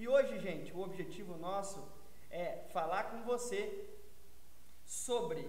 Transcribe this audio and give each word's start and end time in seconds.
E 0.00 0.08
hoje, 0.08 0.38
gente, 0.38 0.72
o 0.72 0.80
objetivo 0.80 1.36
nosso 1.36 1.78
é 2.30 2.46
falar 2.72 3.02
com 3.10 3.22
você 3.22 3.86
sobre 4.82 5.46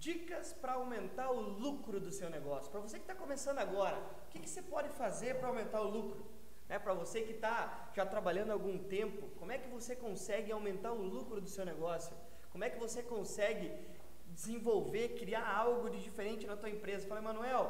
dicas 0.00 0.52
para 0.52 0.72
aumentar 0.72 1.30
o 1.30 1.40
lucro 1.40 2.00
do 2.00 2.10
seu 2.10 2.28
negócio. 2.28 2.72
Para 2.72 2.80
você 2.80 2.96
que 2.96 3.04
está 3.04 3.14
começando 3.14 3.60
agora, 3.60 3.96
o 4.26 4.30
que, 4.30 4.40
que 4.40 4.50
você 4.50 4.60
pode 4.60 4.88
fazer 4.88 5.36
para 5.36 5.46
aumentar 5.46 5.80
o 5.80 5.88
lucro? 5.88 6.26
Né, 6.68 6.76
para 6.76 6.92
você 6.92 7.22
que 7.22 7.34
está 7.34 7.88
já 7.94 8.04
trabalhando 8.04 8.50
há 8.50 8.54
algum 8.54 8.76
tempo, 8.96 9.28
como 9.38 9.52
é 9.52 9.58
que 9.58 9.68
você 9.68 9.94
consegue 9.94 10.50
aumentar 10.50 10.92
o 10.92 11.00
lucro 11.00 11.40
do 11.40 11.48
seu 11.48 11.64
negócio? 11.64 12.12
Como 12.50 12.64
é 12.64 12.68
que 12.68 12.80
você 12.80 13.00
consegue 13.00 13.70
desenvolver, 14.26 15.10
criar 15.10 15.48
algo 15.48 15.88
de 15.88 16.02
diferente 16.02 16.48
na 16.48 16.56
tua 16.56 16.68
empresa? 16.68 17.06
Fala, 17.06 17.22
Manuel, 17.22 17.64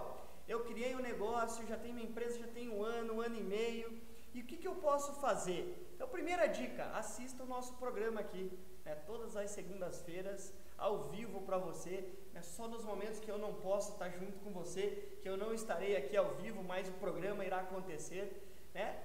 eu 0.49 0.65
criei 0.65 0.97
um 0.97 1.01
negócio, 1.01 1.67
já 1.67 1.77
tenho 1.77 1.95
minha 1.95 2.09
empresa, 2.09 2.39
já 2.39 2.49
tem 2.49 2.71
um 2.71 2.83
ano, 2.83 3.17
um 3.17 3.21
ano 3.21 3.37
e 3.37 3.43
meio, 3.43 4.08
e 4.35 4.41
o 4.41 4.45
que, 4.45 4.57
que 4.57 4.69
eu 4.69 4.77
posso 4.77 5.13
fazer? 5.21 5.91
Então, 5.95 6.09
primeira 6.09 6.47
dica, 6.47 6.85
assista 6.95 7.43
o 7.43 7.47
nosso 7.47 7.75
programa 7.75 8.21
aqui, 8.21 8.52
né, 8.85 8.95
todas 9.07 9.37
as 9.37 9.51
segundas-feiras, 9.51 10.52
ao 10.77 11.05
vivo 11.11 11.41
para 11.43 11.59
você, 11.59 12.09
é 12.35 12.41
só 12.41 12.69
nos 12.69 12.85
momentos 12.85 13.19
que 13.19 13.30
eu 13.30 13.37
não 13.37 13.52
posso 13.55 13.93
estar 13.93 14.09
junto 14.11 14.38
com 14.38 14.52
você, 14.52 15.19
que 15.21 15.29
eu 15.29 15.37
não 15.37 15.52
estarei 15.52 15.97
aqui 15.97 16.16
ao 16.16 16.37
vivo, 16.37 16.62
mas 16.62 16.88
o 16.88 16.93
programa 16.93 17.45
irá 17.45 17.61
acontecer. 17.61 18.49
Né? 18.73 18.97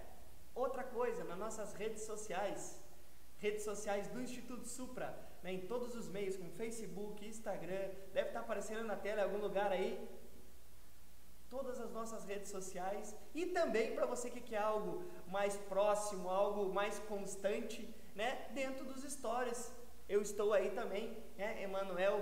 Outra 0.54 0.84
coisa, 0.84 1.24
nas 1.24 1.38
nossas 1.38 1.74
redes 1.74 2.04
sociais, 2.04 2.80
redes 3.40 3.64
sociais 3.64 4.08
do 4.08 4.22
Instituto 4.22 4.68
Supra, 4.68 5.18
né, 5.42 5.52
em 5.52 5.62
todos 5.62 5.96
os 5.96 6.08
meios, 6.08 6.38
como 6.38 6.52
Facebook, 6.52 7.26
Instagram, 7.28 7.90
deve 8.14 8.28
estar 8.28 8.42
aparecendo 8.42 8.84
na 8.84 8.96
tela 8.96 9.22
em 9.22 9.24
algum 9.24 9.40
lugar 9.40 9.72
aí. 9.72 10.00
Todas 11.56 11.78
as 11.86 11.92
nossas 11.98 12.22
redes 12.32 12.50
sociais 12.58 13.16
e 13.40 13.46
também 13.58 13.88
para 13.96 14.08
você 14.14 14.28
que 14.36 14.42
quer 14.50 14.64
algo 14.74 14.94
mais 15.28 15.56
próximo, 15.74 16.30
algo 16.30 16.74
mais 16.80 16.96
constante, 17.12 17.80
né, 18.16 18.30
dentro 18.60 18.84
dos 18.86 19.02
stories. 19.16 19.62
Eu 20.16 20.22
estou 20.28 20.50
aí 20.58 20.70
também, 20.72 21.06
né, 21.38 21.50
Emanuel 21.68 22.18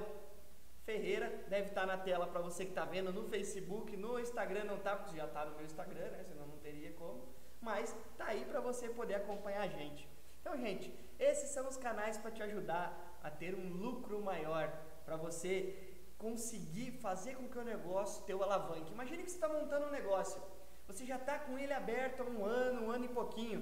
Ferreira, 0.88 1.28
deve 1.54 1.68
estar 1.70 1.86
na 1.86 1.98
tela 1.98 2.28
para 2.28 2.42
você 2.42 2.66
que 2.66 2.72
está 2.72 2.86
vendo 2.96 3.14
no 3.14 3.24
Facebook, 3.34 3.96
no 3.96 4.20
Instagram 4.20 4.66
não 4.66 4.78
está, 4.82 4.96
porque 4.98 5.16
já 5.16 5.26
está 5.26 5.46
no 5.46 5.56
meu 5.56 5.66
Instagram, 5.66 6.08
né, 6.16 6.24
senão 6.30 6.46
não 6.48 6.58
teria 6.58 6.92
como 6.94 7.22
mas 7.62 7.96
tá 8.18 8.26
aí 8.26 8.44
para 8.44 8.60
você 8.60 8.90
poder 8.90 9.16
acompanhar 9.16 9.62
a 9.62 9.68
gente. 9.68 10.10
Então, 10.42 10.58
gente, 10.58 10.92
esses 11.20 11.50
são 11.52 11.70
os 11.70 11.78
canais 11.78 12.18
para 12.18 12.32
te 12.32 12.42
ajudar 12.42 13.20
a 13.24 13.30
ter 13.30 13.54
um 13.54 13.70
lucro 13.70 14.20
maior, 14.20 14.68
para 15.06 15.16
você 15.16 15.91
conseguir 16.22 16.92
fazer 17.06 17.36
com 17.36 17.50
que 17.50 17.58
o 17.58 17.64
negócio 17.64 18.24
teu 18.26 18.44
alavanque. 18.44 18.94
Imagine 18.94 19.24
que 19.24 19.32
você 19.32 19.38
está 19.38 19.50
montando 19.50 19.88
um 19.88 19.92
negócio, 20.00 20.40
você 20.88 21.04
já 21.04 21.16
está 21.16 21.40
com 21.40 21.58
ele 21.58 21.74
aberto 21.74 22.22
há 22.22 22.26
um 22.26 22.46
ano, 22.46 22.84
um 22.86 22.92
ano 22.92 23.06
e 23.06 23.10
pouquinho, 23.10 23.62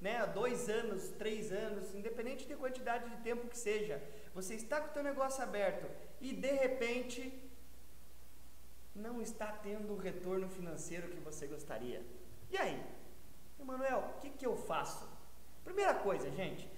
né, 0.00 0.14
dois 0.26 0.68
anos, 0.70 1.08
três 1.22 1.52
anos, 1.52 1.94
independente 1.94 2.46
de 2.46 2.56
quantidade 2.56 3.10
de 3.10 3.16
tempo 3.22 3.48
que 3.48 3.58
seja, 3.58 4.02
você 4.32 4.54
está 4.54 4.80
com 4.80 4.88
o 4.88 4.92
teu 4.92 5.02
negócio 5.02 5.42
aberto 5.42 5.86
e 6.20 6.32
de 6.32 6.52
repente 6.52 7.20
não 8.94 9.20
está 9.20 9.52
tendo 9.52 9.92
o 9.92 9.98
retorno 9.98 10.48
financeiro 10.48 11.08
que 11.08 11.20
você 11.20 11.46
gostaria. 11.46 12.02
E 12.50 12.56
aí? 12.56 12.82
Emanuel, 13.60 14.14
o 14.16 14.20
que, 14.20 14.30
que 14.30 14.46
eu 14.46 14.56
faço? 14.56 15.06
Primeira 15.64 15.94
coisa, 15.94 16.30
gente, 16.30 16.68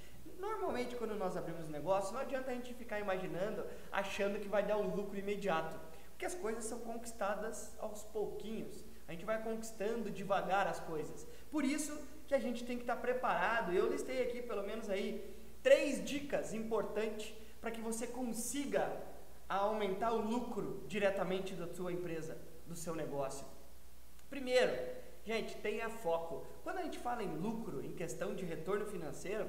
normalmente 0.41 0.97
quando 0.97 1.15
nós 1.15 1.37
abrimos 1.37 1.69
um 1.69 1.73
negócio, 1.73 2.13
não 2.13 2.21
adianta 2.21 2.51
a 2.51 2.55
gente 2.55 2.75
ficar 2.75 2.99
imaginando, 2.99 3.65
achando 3.93 4.41
que 4.41 4.49
vai 4.49 4.65
dar 4.65 4.79
um 4.79 4.95
lucro 4.95 5.19
imediato, 5.19 5.79
porque 6.11 6.25
as 6.25 6.35
coisas 6.35 6.65
são 6.65 6.79
conquistadas 6.81 7.77
aos 7.79 8.03
pouquinhos. 8.05 8.85
A 9.07 9.13
gente 9.13 9.25
vai 9.25 9.43
conquistando 9.43 10.11
devagar 10.11 10.67
as 10.67 10.81
coisas. 10.81 11.27
Por 11.51 11.65
isso 11.65 11.97
que 12.27 12.35
a 12.35 12.39
gente 12.39 12.65
tem 12.65 12.77
que 12.77 12.85
estar 12.85 12.97
preparado. 12.97 13.73
Eu 13.73 13.91
listei 13.91 14.23
aqui 14.23 14.41
pelo 14.41 14.63
menos 14.63 14.89
aí 14.89 15.35
três 15.63 16.05
dicas 16.05 16.55
importantes 16.55 17.35
para 17.61 17.71
que 17.71 17.81
você 17.81 18.07
consiga 18.07 18.91
aumentar 19.49 20.13
o 20.13 20.21
lucro 20.21 20.85
diretamente 20.87 21.55
da 21.55 21.67
sua 21.67 21.93
empresa, 21.93 22.39
do 22.67 22.77
seu 22.77 22.95
negócio. 22.95 23.45
Primeiro, 24.29 24.73
Gente, 25.25 25.55
tenha 25.57 25.89
foco. 25.89 26.47
Quando 26.63 26.79
a 26.79 26.83
gente 26.83 26.99
fala 26.99 27.23
em 27.23 27.37
lucro, 27.37 27.85
em 27.85 27.93
questão 27.93 28.35
de 28.35 28.45
retorno 28.45 28.87
financeiro, 28.87 29.49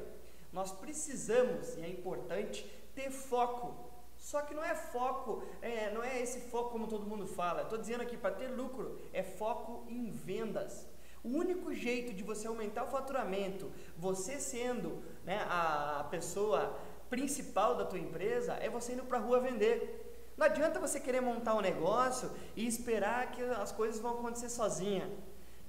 nós 0.51 0.71
precisamos, 0.71 1.75
e 1.77 1.81
é 1.81 1.89
importante, 1.89 2.65
ter 2.93 3.09
foco. 3.11 3.89
Só 4.17 4.41
que 4.41 4.53
não 4.53 4.63
é 4.63 4.75
foco, 4.75 5.43
é, 5.61 5.91
não 5.91 6.03
é 6.03 6.21
esse 6.21 6.41
foco 6.41 6.71
como 6.71 6.87
todo 6.87 7.07
mundo 7.07 7.25
fala. 7.25 7.63
Estou 7.63 7.77
dizendo 7.77 8.01
aqui, 8.01 8.17
para 8.17 8.35
ter 8.35 8.47
lucro, 8.47 8.99
é 9.11 9.23
foco 9.23 9.85
em 9.87 10.11
vendas. 10.11 10.85
O 11.23 11.29
único 11.29 11.73
jeito 11.73 12.13
de 12.13 12.23
você 12.23 12.47
aumentar 12.47 12.83
o 12.83 12.87
faturamento, 12.87 13.71
você 13.97 14.39
sendo 14.39 15.03
né, 15.23 15.45
a 15.49 16.07
pessoa 16.09 16.77
principal 17.09 17.75
da 17.75 17.85
tua 17.85 17.99
empresa, 17.99 18.53
é 18.53 18.69
você 18.69 18.93
indo 18.93 19.03
para 19.03 19.17
a 19.17 19.21
rua 19.21 19.39
vender. 19.39 20.33
Não 20.37 20.45
adianta 20.45 20.79
você 20.79 20.99
querer 20.99 21.21
montar 21.21 21.55
um 21.55 21.61
negócio 21.61 22.31
e 22.55 22.65
esperar 22.67 23.31
que 23.31 23.41
as 23.43 23.71
coisas 23.71 23.99
vão 23.99 24.13
acontecer 24.13 24.49
sozinha 24.49 25.09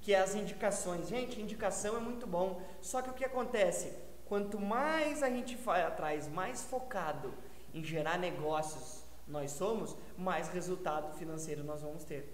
que 0.03 0.13
é 0.13 0.19
as 0.19 0.35
indicações. 0.35 1.07
Gente, 1.07 1.41
indicação 1.41 1.95
é 1.95 1.99
muito 1.99 2.27
bom. 2.27 2.61
Só 2.81 3.01
que 3.01 3.09
o 3.09 3.13
que 3.13 3.23
acontece? 3.23 3.93
Quanto 4.33 4.59
mais 4.59 5.21
a 5.21 5.29
gente 5.29 5.55
vai 5.57 5.83
atrás, 5.83 6.27
mais 6.27 6.63
focado 6.63 7.31
em 7.71 7.83
gerar 7.83 8.17
negócios 8.17 9.03
nós 9.27 9.51
somos, 9.51 9.95
mais 10.17 10.47
resultado 10.47 11.15
financeiro 11.19 11.63
nós 11.63 11.83
vamos 11.83 12.03
ter. 12.03 12.27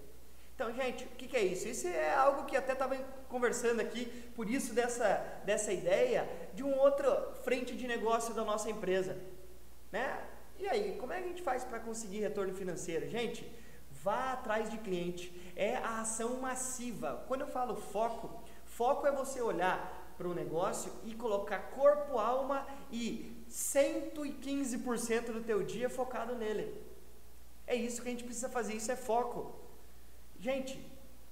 Então, 0.54 0.72
gente, 0.72 1.04
o 1.04 1.08
que, 1.08 1.28
que, 1.28 1.36
é 1.36 1.42
isso? 1.44 1.68
Isso 1.68 1.86
é 1.86 2.14
algo 2.14 2.46
que 2.46 2.56
até 2.56 2.72
estava 2.72 2.96
conversando 3.28 3.80
aqui, 3.80 4.06
por 4.34 4.48
isso 4.48 4.72
dessa, 4.72 5.22
dessa 5.44 5.74
ideia 5.74 6.26
de 6.54 6.64
um 6.64 6.74
outro 6.78 7.34
frente 7.44 7.76
de 7.76 7.86
negócio 7.86 8.32
da 8.32 8.46
nossa 8.46 8.70
empresa. 8.70 9.18
Né? 9.92 10.24
E 10.58 10.66
aí, 10.70 10.96
como 10.98 11.12
é 11.12 11.18
que 11.18 11.24
a 11.24 11.28
gente 11.28 11.42
faz 11.42 11.64
para 11.64 11.80
conseguir 11.80 12.20
retorno 12.20 12.54
financeiro? 12.54 13.10
Gente, 13.10 13.46
Vá 14.02 14.32
atrás 14.32 14.70
de 14.70 14.78
cliente. 14.78 15.30
É 15.54 15.76
a 15.76 16.00
ação 16.00 16.40
massiva. 16.40 17.22
Quando 17.28 17.42
eu 17.42 17.48
falo 17.48 17.76
foco, 17.76 18.42
foco 18.64 19.06
é 19.06 19.12
você 19.12 19.42
olhar 19.42 19.99
para 20.20 20.28
o 20.28 20.34
negócio 20.34 20.92
e 21.06 21.14
colocar 21.14 21.58
corpo, 21.70 22.18
alma 22.18 22.66
e 22.92 23.42
115% 23.50 25.32
do 25.32 25.40
teu 25.42 25.62
dia 25.62 25.88
focado 25.88 26.36
nele. 26.36 26.78
É 27.66 27.74
isso 27.74 28.02
que 28.02 28.08
a 28.08 28.10
gente 28.10 28.24
precisa 28.24 28.50
fazer, 28.50 28.74
isso 28.74 28.92
é 28.92 28.96
foco. 28.96 29.58
Gente, 30.38 30.78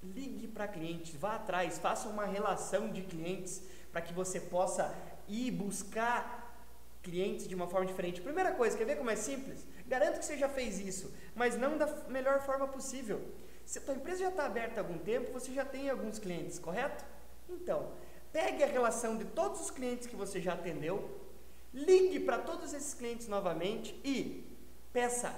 ligue 0.01 0.47
para 0.47 0.67
clientes, 0.67 1.13
vá 1.13 1.35
atrás, 1.35 1.77
faça 1.77 2.09
uma 2.09 2.25
relação 2.25 2.89
de 2.89 3.03
clientes 3.03 3.61
para 3.91 4.01
que 4.01 4.11
você 4.11 4.39
possa 4.39 4.91
ir 5.27 5.51
buscar 5.51 6.57
clientes 7.03 7.47
de 7.47 7.53
uma 7.53 7.67
forma 7.67 7.85
diferente. 7.85 8.21
Primeira 8.21 8.53
coisa, 8.53 8.75
quer 8.75 8.85
ver 8.85 8.97
como 8.97 9.11
é 9.11 9.15
simples? 9.15 9.67
Garanto 9.87 10.17
que 10.17 10.25
você 10.25 10.35
já 10.35 10.49
fez 10.49 10.79
isso, 10.79 11.13
mas 11.35 11.55
não 11.55 11.77
da 11.77 11.85
melhor 12.07 12.41
forma 12.41 12.67
possível. 12.67 13.21
Se 13.67 13.77
a 13.77 13.81
tua 13.81 13.93
empresa 13.93 14.21
já 14.21 14.29
está 14.29 14.47
aberta 14.47 14.79
há 14.79 14.83
algum 14.83 14.97
tempo, 14.97 15.31
você 15.31 15.53
já 15.53 15.63
tem 15.63 15.91
alguns 15.91 16.17
clientes, 16.17 16.57
correto? 16.57 17.05
Então, 17.47 17.91
pegue 18.31 18.63
a 18.63 18.67
relação 18.67 19.17
de 19.17 19.25
todos 19.25 19.61
os 19.61 19.71
clientes 19.71 20.07
que 20.07 20.15
você 20.15 20.39
já 20.41 20.53
atendeu, 20.53 21.19
ligue 21.73 22.19
para 22.19 22.37
todos 22.39 22.73
esses 22.73 22.93
clientes 22.93 23.27
novamente 23.27 23.99
e 24.03 24.45
peça 24.91 25.33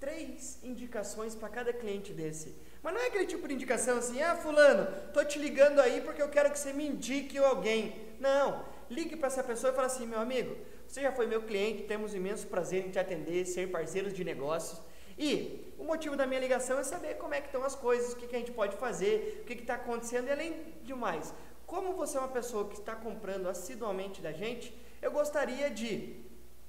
três 0.00 0.58
indicações 0.62 1.34
para 1.34 1.48
cada 1.48 1.72
cliente 1.72 2.12
desse. 2.12 2.54
Mas 2.82 2.92
não 2.92 3.00
é 3.00 3.06
aquele 3.06 3.26
tipo 3.26 3.48
de 3.48 3.54
indicação 3.54 3.98
assim, 3.98 4.20
ah, 4.20 4.36
fulano, 4.36 4.86
tô 5.12 5.24
te 5.24 5.38
ligando 5.38 5.80
aí 5.80 6.02
porque 6.02 6.20
eu 6.20 6.28
quero 6.28 6.50
que 6.50 6.58
você 6.58 6.72
me 6.72 6.86
indique 6.86 7.38
alguém. 7.38 7.94
Não, 8.20 8.64
ligue 8.90 9.16
para 9.16 9.28
essa 9.28 9.42
pessoa 9.42 9.72
e 9.72 9.74
fala 9.74 9.86
assim, 9.86 10.06
meu 10.06 10.20
amigo, 10.20 10.54
você 10.86 11.00
já 11.00 11.10
foi 11.12 11.26
meu 11.26 11.42
cliente, 11.42 11.84
temos 11.84 12.14
imenso 12.14 12.46
prazer 12.46 12.86
em 12.86 12.90
te 12.90 12.98
atender, 12.98 13.46
ser 13.46 13.70
parceiros 13.70 14.12
de 14.12 14.22
negócios. 14.22 14.80
E 15.18 15.72
o 15.78 15.84
motivo 15.84 16.16
da 16.16 16.26
minha 16.26 16.40
ligação 16.40 16.78
é 16.78 16.84
saber 16.84 17.14
como 17.14 17.34
é 17.34 17.40
que 17.40 17.46
estão 17.46 17.64
as 17.64 17.74
coisas, 17.74 18.12
o 18.12 18.16
que, 18.16 18.26
que 18.26 18.36
a 18.36 18.38
gente 18.38 18.52
pode 18.52 18.76
fazer, 18.76 19.40
o 19.42 19.44
que 19.46 19.54
está 19.54 19.76
acontecendo 19.76 20.28
e 20.28 20.32
além 20.32 20.54
de 20.82 20.94
mais, 20.94 21.32
como 21.66 21.94
você 21.94 22.16
é 22.16 22.20
uma 22.20 22.28
pessoa 22.28 22.68
que 22.68 22.78
está 22.78 22.94
comprando 22.94 23.48
assiduamente 23.48 24.20
da 24.20 24.32
gente, 24.32 24.76
eu 25.00 25.10
gostaria 25.10 25.70
de 25.70 26.22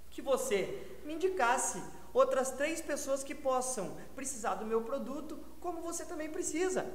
que 0.09 0.21
você 0.21 0.87
me 1.03 1.13
indicasse 1.13 1.81
outras 2.13 2.51
três 2.51 2.81
pessoas 2.81 3.23
que 3.23 3.35
possam 3.35 3.97
precisar 4.15 4.55
do 4.55 4.65
meu 4.65 4.81
produto, 4.81 5.37
como 5.59 5.81
você 5.81 6.05
também 6.05 6.29
precisa. 6.29 6.85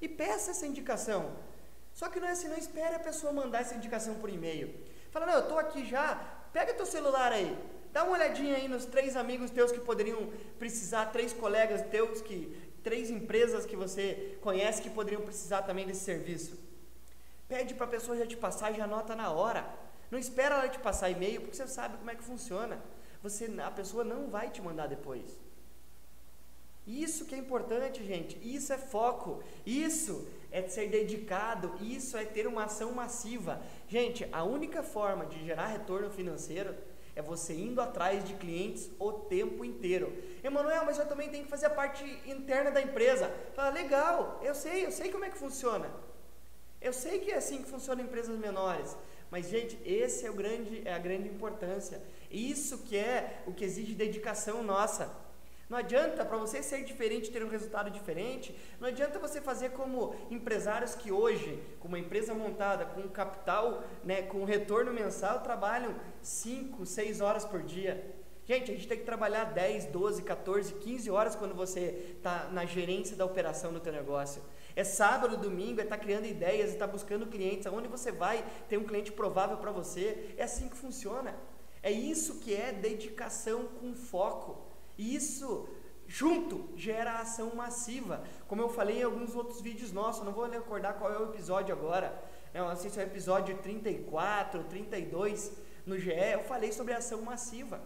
E 0.00 0.08
peça 0.08 0.52
essa 0.52 0.66
indicação. 0.66 1.32
Só 1.92 2.08
que 2.08 2.20
não 2.20 2.28
é 2.28 2.32
assim, 2.32 2.48
não 2.48 2.56
espere 2.56 2.94
a 2.94 3.00
pessoa 3.00 3.32
mandar 3.32 3.62
essa 3.62 3.74
indicação 3.74 4.14
por 4.16 4.30
e-mail. 4.30 4.72
Fala, 5.10 5.26
não, 5.26 5.34
eu 5.34 5.40
estou 5.40 5.58
aqui 5.58 5.84
já, 5.84 6.38
Pega 6.52 6.72
teu 6.72 6.86
celular 6.86 7.30
aí, 7.30 7.56
dá 7.92 8.04
uma 8.04 8.14
olhadinha 8.14 8.56
aí 8.56 8.68
nos 8.68 8.86
três 8.86 9.16
amigos 9.16 9.50
teus 9.50 9.70
que 9.70 9.80
poderiam 9.80 10.30
precisar, 10.58 11.06
três 11.06 11.32
colegas 11.32 11.82
teus 11.82 12.20
que, 12.22 12.56
três 12.82 13.10
empresas 13.10 13.66
que 13.66 13.76
você 13.76 14.38
conhece 14.40 14.80
que 14.80 14.88
poderiam 14.88 15.22
precisar 15.22 15.62
também 15.62 15.86
desse 15.86 16.00
serviço. 16.00 16.58
Pede 17.48 17.74
para 17.74 17.86
a 17.86 17.88
pessoa 17.88 18.16
já 18.16 18.26
te 18.26 18.36
passar, 18.36 18.72
já 18.74 18.84
anota 18.84 19.16
na 19.16 19.30
hora. 19.30 19.66
Não 20.10 20.18
espera 20.18 20.56
ela 20.56 20.68
te 20.68 20.78
passar 20.78 21.10
e-mail, 21.10 21.40
porque 21.40 21.56
você 21.56 21.66
sabe 21.66 21.96
como 21.96 22.10
é 22.10 22.14
que 22.14 22.22
funciona. 22.22 22.80
Você, 23.22 23.50
a 23.64 23.70
pessoa 23.70 24.04
não 24.04 24.28
vai 24.28 24.50
te 24.50 24.60
mandar 24.60 24.86
depois. 24.86 25.40
Isso 26.86 27.26
que 27.26 27.34
é 27.34 27.38
importante, 27.38 28.04
gente. 28.04 28.38
Isso 28.42 28.72
é 28.72 28.78
foco. 28.78 29.42
Isso 29.66 30.26
é 30.50 30.66
ser 30.68 30.88
dedicado, 30.88 31.74
isso 31.82 32.16
é 32.16 32.24
ter 32.24 32.46
uma 32.46 32.64
ação 32.64 32.92
massiva. 32.92 33.60
Gente, 33.86 34.26
a 34.32 34.42
única 34.44 34.82
forma 34.82 35.26
de 35.26 35.44
gerar 35.44 35.66
retorno 35.66 36.10
financeiro 36.10 36.74
é 37.14 37.20
você 37.20 37.52
indo 37.52 37.80
atrás 37.80 38.24
de 38.24 38.34
clientes 38.34 38.90
o 38.98 39.12
tempo 39.12 39.64
inteiro. 39.64 40.10
Emanuel, 40.42 40.84
mas 40.86 40.98
eu 40.98 41.06
também 41.06 41.28
tenho 41.28 41.44
que 41.44 41.50
fazer 41.50 41.66
a 41.66 41.70
parte 41.70 42.04
interna 42.24 42.70
da 42.70 42.80
empresa. 42.80 43.30
Fala, 43.54 43.70
legal, 43.70 44.40
eu 44.42 44.54
sei, 44.54 44.86
eu 44.86 44.92
sei 44.92 45.10
como 45.10 45.24
é 45.24 45.30
que 45.30 45.36
funciona. 45.36 45.90
Eu 46.80 46.92
sei 46.92 47.18
que 47.18 47.30
é 47.30 47.36
assim 47.36 47.62
que 47.62 47.70
funciona 47.70 48.02
empresas 48.02 48.38
menores. 48.38 48.96
Mas, 49.30 49.48
gente, 49.48 49.78
esse 49.84 50.24
é, 50.24 50.30
o 50.30 50.34
grande, 50.34 50.82
é 50.86 50.94
a 50.94 50.98
grande 50.98 51.28
importância. 51.28 52.02
Isso 52.30 52.78
que 52.78 52.96
é 52.96 53.42
o 53.46 53.52
que 53.52 53.64
exige 53.64 53.94
dedicação 53.94 54.62
nossa. 54.62 55.10
Não 55.68 55.76
adianta 55.76 56.24
para 56.24 56.38
você 56.38 56.62
ser 56.62 56.82
diferente 56.82 57.30
ter 57.30 57.44
um 57.44 57.48
resultado 57.48 57.90
diferente. 57.90 58.56
Não 58.80 58.88
adianta 58.88 59.18
você 59.18 59.38
fazer 59.38 59.72
como 59.72 60.14
empresários 60.30 60.94
que 60.94 61.12
hoje, 61.12 61.62
com 61.78 61.88
uma 61.88 61.98
empresa 61.98 62.32
montada, 62.32 62.86
com 62.86 63.06
capital, 63.08 63.84
né, 64.02 64.22
com 64.22 64.44
retorno 64.44 64.94
mensal, 64.94 65.40
trabalham 65.40 65.94
5, 66.22 66.86
6 66.86 67.20
horas 67.20 67.44
por 67.44 67.62
dia. 67.62 68.02
Gente, 68.46 68.70
a 68.70 68.74
gente 68.74 68.88
tem 68.88 68.96
que 68.96 69.04
trabalhar 69.04 69.44
10, 69.44 69.86
12, 69.86 70.22
14, 70.22 70.72
15 70.72 71.10
horas 71.10 71.36
quando 71.36 71.54
você 71.54 72.14
está 72.16 72.48
na 72.50 72.64
gerência 72.64 73.14
da 73.14 73.26
operação 73.26 73.70
do 73.70 73.78
teu 73.78 73.92
negócio. 73.92 74.42
É 74.78 74.84
sábado, 74.84 75.36
domingo, 75.36 75.80
é 75.80 75.82
estar 75.82 75.96
tá 75.96 76.04
criando 76.04 76.26
ideias, 76.26 76.70
é 76.70 76.72
estar 76.74 76.86
tá 76.86 76.92
buscando 76.92 77.26
clientes. 77.26 77.66
Aonde 77.66 77.88
você 77.88 78.12
vai 78.12 78.44
ter 78.68 78.78
um 78.78 78.84
cliente 78.84 79.10
provável 79.10 79.56
para 79.56 79.72
você. 79.72 80.32
É 80.36 80.44
assim 80.44 80.68
que 80.68 80.76
funciona. 80.76 81.34
É 81.82 81.90
isso 81.90 82.38
que 82.38 82.54
é 82.54 82.70
dedicação 82.70 83.64
com 83.80 83.92
foco. 83.96 84.56
Isso 84.96 85.68
junto 86.06 86.68
gera 86.76 87.18
ação 87.18 87.56
massiva. 87.56 88.22
Como 88.46 88.62
eu 88.62 88.68
falei 88.68 89.00
em 89.00 89.02
alguns 89.02 89.34
outros 89.34 89.60
vídeos 89.60 89.90
nossos, 89.90 90.24
não 90.24 90.30
vou 90.30 90.48
recordar 90.48 90.94
qual 90.94 91.12
é 91.12 91.18
o 91.18 91.24
episódio 91.24 91.74
agora. 91.74 92.16
Eu 92.54 92.64
não 92.64 92.76
sei 92.76 92.88
se 92.88 93.00
é 93.00 93.02
o 93.02 93.06
episódio 93.06 93.58
34, 93.58 94.62
32 94.62 95.54
no 95.86 95.98
GE, 95.98 96.12
eu 96.12 96.44
falei 96.44 96.70
sobre 96.70 96.94
ação 96.94 97.20
massiva. 97.22 97.82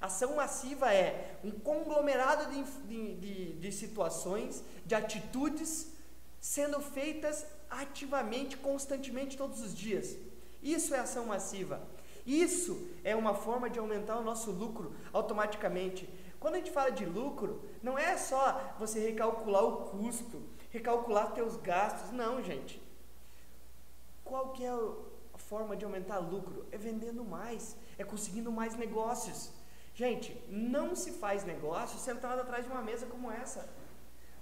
Ação 0.00 0.34
massiva 0.34 0.92
é 0.92 1.38
um 1.44 1.52
conglomerado 1.52 2.52
de, 2.52 2.64
de, 2.88 3.14
de, 3.14 3.52
de 3.60 3.70
situações, 3.70 4.64
de 4.84 4.96
atitudes 4.96 5.91
sendo 6.42 6.80
feitas 6.80 7.46
ativamente, 7.70 8.56
constantemente, 8.56 9.36
todos 9.36 9.60
os 9.60 9.72
dias. 9.72 10.16
Isso 10.60 10.92
é 10.92 10.98
ação 10.98 11.26
massiva. 11.26 11.80
Isso 12.26 12.90
é 13.04 13.14
uma 13.14 13.32
forma 13.32 13.70
de 13.70 13.78
aumentar 13.78 14.18
o 14.18 14.24
nosso 14.24 14.50
lucro 14.50 14.92
automaticamente. 15.12 16.08
Quando 16.40 16.56
a 16.56 16.58
gente 16.58 16.72
fala 16.72 16.90
de 16.90 17.06
lucro, 17.06 17.62
não 17.80 17.96
é 17.96 18.16
só 18.16 18.74
você 18.76 18.98
recalcular 18.98 19.64
o 19.64 19.76
custo, 19.90 20.42
recalcular 20.70 21.32
teus 21.32 21.56
gastos, 21.56 22.10
não, 22.10 22.42
gente. 22.42 22.82
Qual 24.24 24.48
que 24.50 24.64
é 24.64 24.70
a 24.70 25.38
forma 25.38 25.76
de 25.76 25.84
aumentar 25.84 26.18
lucro? 26.18 26.66
É 26.72 26.76
vendendo 26.76 27.24
mais, 27.24 27.76
é 27.96 28.02
conseguindo 28.02 28.50
mais 28.50 28.74
negócios. 28.74 29.52
Gente, 29.94 30.36
não 30.48 30.96
se 30.96 31.12
faz 31.12 31.44
negócio 31.44 32.00
sentado 32.00 32.40
atrás 32.40 32.64
de 32.64 32.70
uma 32.72 32.82
mesa 32.82 33.06
como 33.06 33.30
essa. 33.30 33.68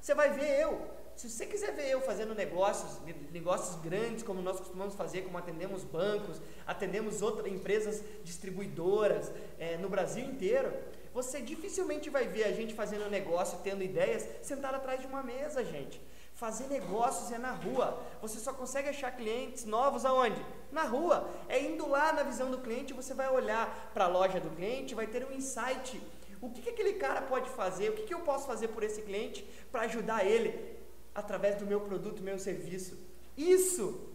Você 0.00 0.14
vai 0.14 0.30
ver 0.30 0.60
eu. 0.60 0.99
Se 1.20 1.28
você 1.28 1.44
quiser 1.44 1.74
ver 1.74 1.90
eu 1.90 2.00
fazendo 2.00 2.34
negócios, 2.34 2.98
negócios 3.30 3.76
grandes, 3.82 4.22
como 4.22 4.40
nós 4.40 4.58
costumamos 4.58 4.94
fazer, 4.94 5.20
como 5.20 5.36
atendemos 5.36 5.84
bancos, 5.84 6.40
atendemos 6.66 7.20
outras 7.20 7.52
empresas 7.52 8.02
distribuidoras 8.24 9.30
é, 9.58 9.76
no 9.76 9.90
Brasil 9.90 10.24
inteiro, 10.24 10.72
você 11.12 11.42
dificilmente 11.42 12.08
vai 12.08 12.26
ver 12.26 12.44
a 12.44 12.52
gente 12.52 12.72
fazendo 12.72 13.10
negócio, 13.10 13.58
tendo 13.62 13.84
ideias, 13.84 14.26
sentado 14.40 14.76
atrás 14.76 14.98
de 15.02 15.06
uma 15.06 15.22
mesa, 15.22 15.62
gente. 15.62 16.00
Fazer 16.32 16.68
negócios 16.68 17.30
é 17.30 17.36
na 17.36 17.52
rua. 17.52 18.02
Você 18.22 18.38
só 18.38 18.54
consegue 18.54 18.88
achar 18.88 19.14
clientes 19.14 19.66
novos 19.66 20.06
aonde? 20.06 20.42
Na 20.72 20.84
rua. 20.84 21.28
É 21.50 21.62
indo 21.62 21.86
lá 21.86 22.14
na 22.14 22.22
visão 22.22 22.50
do 22.50 22.62
cliente, 22.62 22.94
você 22.94 23.12
vai 23.12 23.28
olhar 23.28 23.90
para 23.92 24.06
a 24.06 24.08
loja 24.08 24.40
do 24.40 24.48
cliente, 24.56 24.94
vai 24.94 25.06
ter 25.06 25.26
um 25.26 25.32
insight. 25.32 26.00
O 26.40 26.48
que, 26.48 26.62
que 26.62 26.70
aquele 26.70 26.94
cara 26.94 27.20
pode 27.20 27.50
fazer? 27.50 27.90
O 27.90 27.92
que, 27.92 28.04
que 28.04 28.14
eu 28.14 28.20
posso 28.20 28.46
fazer 28.46 28.68
por 28.68 28.82
esse 28.82 29.02
cliente 29.02 29.46
para 29.70 29.82
ajudar 29.82 30.24
ele 30.24 30.79
através 31.20 31.56
do 31.56 31.66
meu 31.66 31.80
produto, 31.80 32.22
meu 32.22 32.38
serviço? 32.38 32.98
Isso 33.36 34.08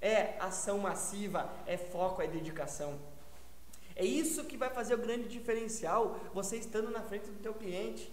é 0.00 0.36
ação 0.40 0.78
massiva, 0.78 1.50
é 1.66 1.76
foco, 1.76 2.22
é 2.22 2.26
dedicação. 2.26 2.98
É 3.96 4.04
isso 4.04 4.44
que 4.44 4.56
vai 4.56 4.70
fazer 4.70 4.94
o 4.94 4.98
grande 4.98 5.28
diferencial, 5.28 6.18
você 6.32 6.56
estando 6.56 6.90
na 6.90 7.02
frente 7.02 7.30
do 7.30 7.40
teu 7.40 7.54
cliente. 7.54 8.12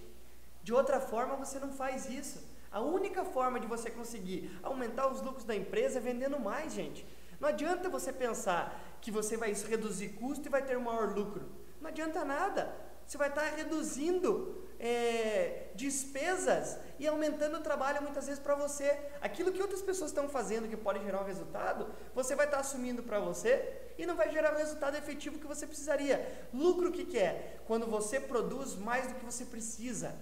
De 0.63 0.73
outra 0.73 0.99
forma, 0.99 1.35
você 1.35 1.59
não 1.59 1.71
faz 1.71 2.07
isso. 2.09 2.43
A 2.71 2.79
única 2.79 3.25
forma 3.25 3.59
de 3.59 3.67
você 3.67 3.89
conseguir 3.89 4.57
aumentar 4.61 5.11
os 5.11 5.21
lucros 5.21 5.43
da 5.43 5.55
empresa 5.55 5.97
é 5.97 6.01
vendendo 6.01 6.39
mais, 6.39 6.73
gente. 6.73 7.05
Não 7.39 7.49
adianta 7.49 7.89
você 7.89 8.13
pensar 8.13 8.79
que 9.01 9.09
você 9.09 9.35
vai 9.35 9.51
reduzir 9.53 10.09
custo 10.09 10.47
e 10.47 10.49
vai 10.49 10.61
ter 10.61 10.77
um 10.77 10.83
maior 10.83 11.15
lucro. 11.15 11.49
Não 11.81 11.89
adianta 11.89 12.23
nada. 12.23 12.73
Você 13.05 13.17
vai 13.17 13.29
estar 13.29 13.41
reduzindo 13.55 14.63
é, 14.81 15.68
despesas 15.75 16.75
e 16.98 17.07
aumentando 17.07 17.57
o 17.57 17.62
trabalho 17.62 18.01
muitas 18.01 18.25
vezes 18.25 18.42
para 18.42 18.56
você. 18.56 18.98
Aquilo 19.22 19.51
que 19.51 19.62
outras 19.62 19.81
pessoas 19.81 20.10
estão 20.10 20.28
fazendo 20.28 20.68
que 20.68 20.75
pode 20.75 21.04
gerar 21.04 21.22
um 21.22 21.25
resultado, 21.25 21.88
você 22.16 22.36
vai 22.36 22.48
estar 22.48 22.60
assumindo 22.60 23.04
para 23.04 23.19
você 23.19 23.94
e 23.98 24.07
não 24.07 24.16
vai 24.16 24.31
gerar 24.31 24.56
o 24.56 24.57
resultado 24.57 24.98
efetivo 24.98 25.38
que 25.38 25.45
você 25.45 25.68
precisaria. 25.68 26.48
Lucro 26.51 26.89
o 26.89 26.92
que, 26.92 27.06
que 27.06 27.19
é? 27.19 27.60
Quando 27.68 27.86
você 27.86 28.19
produz 28.19 28.75
mais 28.75 29.07
do 29.07 29.13
que 29.13 29.24
você 29.24 29.45
precisa. 29.45 30.16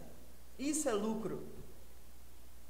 Isso 0.58 0.90
é 0.90 0.92
lucro. 0.92 1.42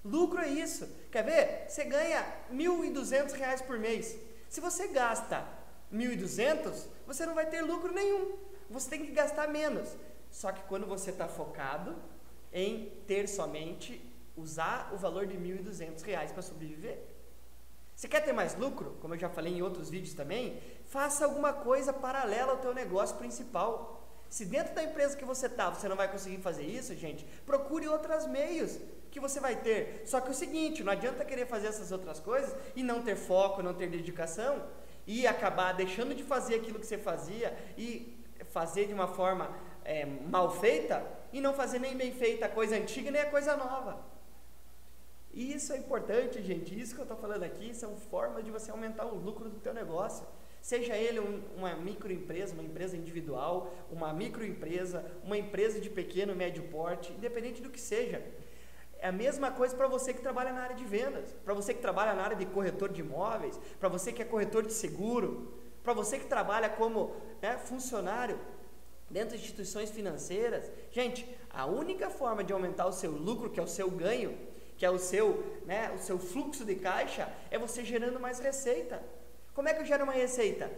Lucro 0.05 0.39
é 0.39 0.47
isso. 0.47 0.87
Quer 1.11 1.23
ver? 1.23 1.65
Você 1.67 1.83
ganha 1.85 2.21
R$ 2.51 2.55
1.200 2.55 3.63
por 3.63 3.79
mês. 3.79 4.15
Se 4.47 4.61
você 4.61 4.87
gasta 4.89 5.43
1.200, 5.91 6.85
você 7.07 7.25
não 7.25 7.33
vai 7.33 7.47
ter 7.47 7.61
lucro 7.61 7.91
nenhum. 7.91 8.37
Você 8.69 8.91
tem 8.91 9.03
que 9.03 9.11
gastar 9.11 9.47
menos. 9.47 9.89
Só 10.29 10.51
que 10.51 10.63
quando 10.63 10.85
você 10.85 11.11
está 11.11 11.27
focado 11.27 11.95
em 12.51 12.91
ter 13.07 13.27
somente, 13.27 14.01
usar 14.35 14.91
o 14.93 14.97
valor 14.97 15.27
de 15.27 15.35
R$ 15.35 15.61
1.200 15.63 16.33
para 16.33 16.41
sobreviver. 16.41 16.99
Você 17.95 18.07
quer 18.07 18.23
ter 18.23 18.31
mais 18.31 18.55
lucro? 18.55 18.97
Como 19.01 19.13
eu 19.13 19.19
já 19.19 19.29
falei 19.29 19.53
em 19.57 19.61
outros 19.61 19.89
vídeos 19.89 20.13
também, 20.13 20.61
faça 20.85 21.25
alguma 21.25 21.51
coisa 21.51 21.91
paralela 21.91 22.53
ao 22.53 22.57
teu 22.57 22.73
negócio 22.73 23.17
principal. 23.17 24.07
Se 24.29 24.45
dentro 24.45 24.73
da 24.73 24.83
empresa 24.83 25.17
que 25.17 25.25
você 25.25 25.47
está 25.47 25.69
você 25.69 25.87
não 25.87 25.97
vai 25.97 26.09
conseguir 26.09 26.37
fazer 26.37 26.63
isso, 26.63 26.95
gente, 26.95 27.25
procure 27.45 27.87
outros 27.87 28.25
meios 28.25 28.79
que 29.11 29.19
você 29.19 29.39
vai 29.39 29.55
ter. 29.57 30.03
Só 30.05 30.21
que 30.21 30.29
é 30.29 30.31
o 30.31 30.35
seguinte, 30.35 30.83
não 30.83 30.93
adianta 30.93 31.25
querer 31.25 31.45
fazer 31.45 31.67
essas 31.67 31.91
outras 31.91 32.19
coisas 32.19 32.55
e 32.75 32.83
não 32.83 33.01
ter 33.01 33.15
foco, 33.15 33.61
não 33.61 33.73
ter 33.73 33.89
dedicação 33.89 34.63
e 35.05 35.27
acabar 35.27 35.73
deixando 35.73 36.15
de 36.15 36.23
fazer 36.23 36.55
aquilo 36.55 36.79
que 36.79 36.85
você 36.85 36.97
fazia 36.97 37.57
e 37.77 38.17
fazer 38.51 38.87
de 38.87 38.93
uma 38.93 39.07
forma 39.07 39.53
é, 39.89 40.05
mal 40.05 40.51
feita 40.51 41.03
e 41.33 41.41
não 41.41 41.51
fazer 41.51 41.79
nem 41.79 41.97
bem 41.97 42.11
feita 42.13 42.45
a 42.45 42.49
coisa 42.49 42.75
antiga 42.75 43.09
nem 43.09 43.21
a 43.23 43.29
coisa 43.29 43.57
nova. 43.57 43.99
E 45.33 45.51
isso 45.51 45.73
é 45.73 45.77
importante, 45.77 46.41
gente. 46.43 46.79
Isso 46.79 46.93
que 46.93 47.01
eu 47.01 47.09
estou 47.09 47.17
falando 47.17 47.43
aqui 47.43 47.73
são 47.73 47.95
formas 47.95 48.45
de 48.45 48.51
você 48.51 48.69
aumentar 48.69 49.05
o 49.05 49.15
lucro 49.15 49.49
do 49.49 49.59
teu 49.59 49.73
negócio. 49.73 50.25
Seja 50.61 50.95
ele 50.95 51.19
um, 51.19 51.41
uma 51.57 51.73
microempresa, 51.75 52.53
uma 52.53 52.63
empresa 52.63 52.95
individual, 52.95 53.73
uma 53.91 54.13
microempresa, 54.13 55.03
uma 55.23 55.37
empresa 55.37 55.79
de 55.79 55.89
pequeno, 55.89 56.35
médio 56.35 56.63
porte, 56.63 57.11
independente 57.13 57.59
do 57.61 57.69
que 57.69 57.81
seja. 57.81 58.23
É 58.99 59.07
a 59.07 59.11
mesma 59.11 59.49
coisa 59.49 59.75
para 59.75 59.87
você 59.87 60.13
que 60.13 60.21
trabalha 60.21 60.51
na 60.51 60.61
área 60.61 60.75
de 60.75 60.83
vendas, 60.83 61.33
para 61.43 61.53
você 61.55 61.73
que 61.73 61.81
trabalha 61.81 62.13
na 62.13 62.21
área 62.21 62.35
de 62.35 62.45
corretor 62.45 62.89
de 62.89 63.01
imóveis, 63.01 63.59
para 63.79 63.89
você 63.89 64.11
que 64.13 64.21
é 64.21 64.25
corretor 64.25 64.63
de 64.63 64.73
seguro, 64.73 65.53
para 65.83 65.93
você 65.93 66.19
que 66.19 66.27
trabalha 66.27 66.69
como 66.69 67.15
né, 67.41 67.57
funcionário 67.57 68.37
dentro 69.09 69.37
de 69.37 69.43
instituições 69.43 69.89
financeiras. 69.89 70.71
Gente, 70.91 71.27
a 71.49 71.65
única 71.65 72.09
forma 72.09 72.43
de 72.43 72.53
aumentar 72.53 72.87
o 72.87 72.91
seu 72.91 73.11
lucro, 73.11 73.49
que 73.49 73.59
é 73.59 73.63
o 73.63 73.67
seu 73.67 73.89
ganho, 73.89 74.37
que 74.77 74.85
é 74.85 74.89
o 74.89 74.99
seu, 74.99 75.43
né, 75.65 75.91
o 75.95 75.99
seu 75.99 76.17
fluxo 76.17 76.63
de 76.63 76.75
caixa, 76.75 77.31
é 77.51 77.57
você 77.57 77.83
gerando 77.83 78.19
mais 78.19 78.39
receita. 78.39 79.01
Como 79.53 79.67
é 79.67 79.73
que 79.73 79.81
eu 79.81 79.85
gero 79.85 80.03
uma 80.03 80.13
receita? 80.13 80.71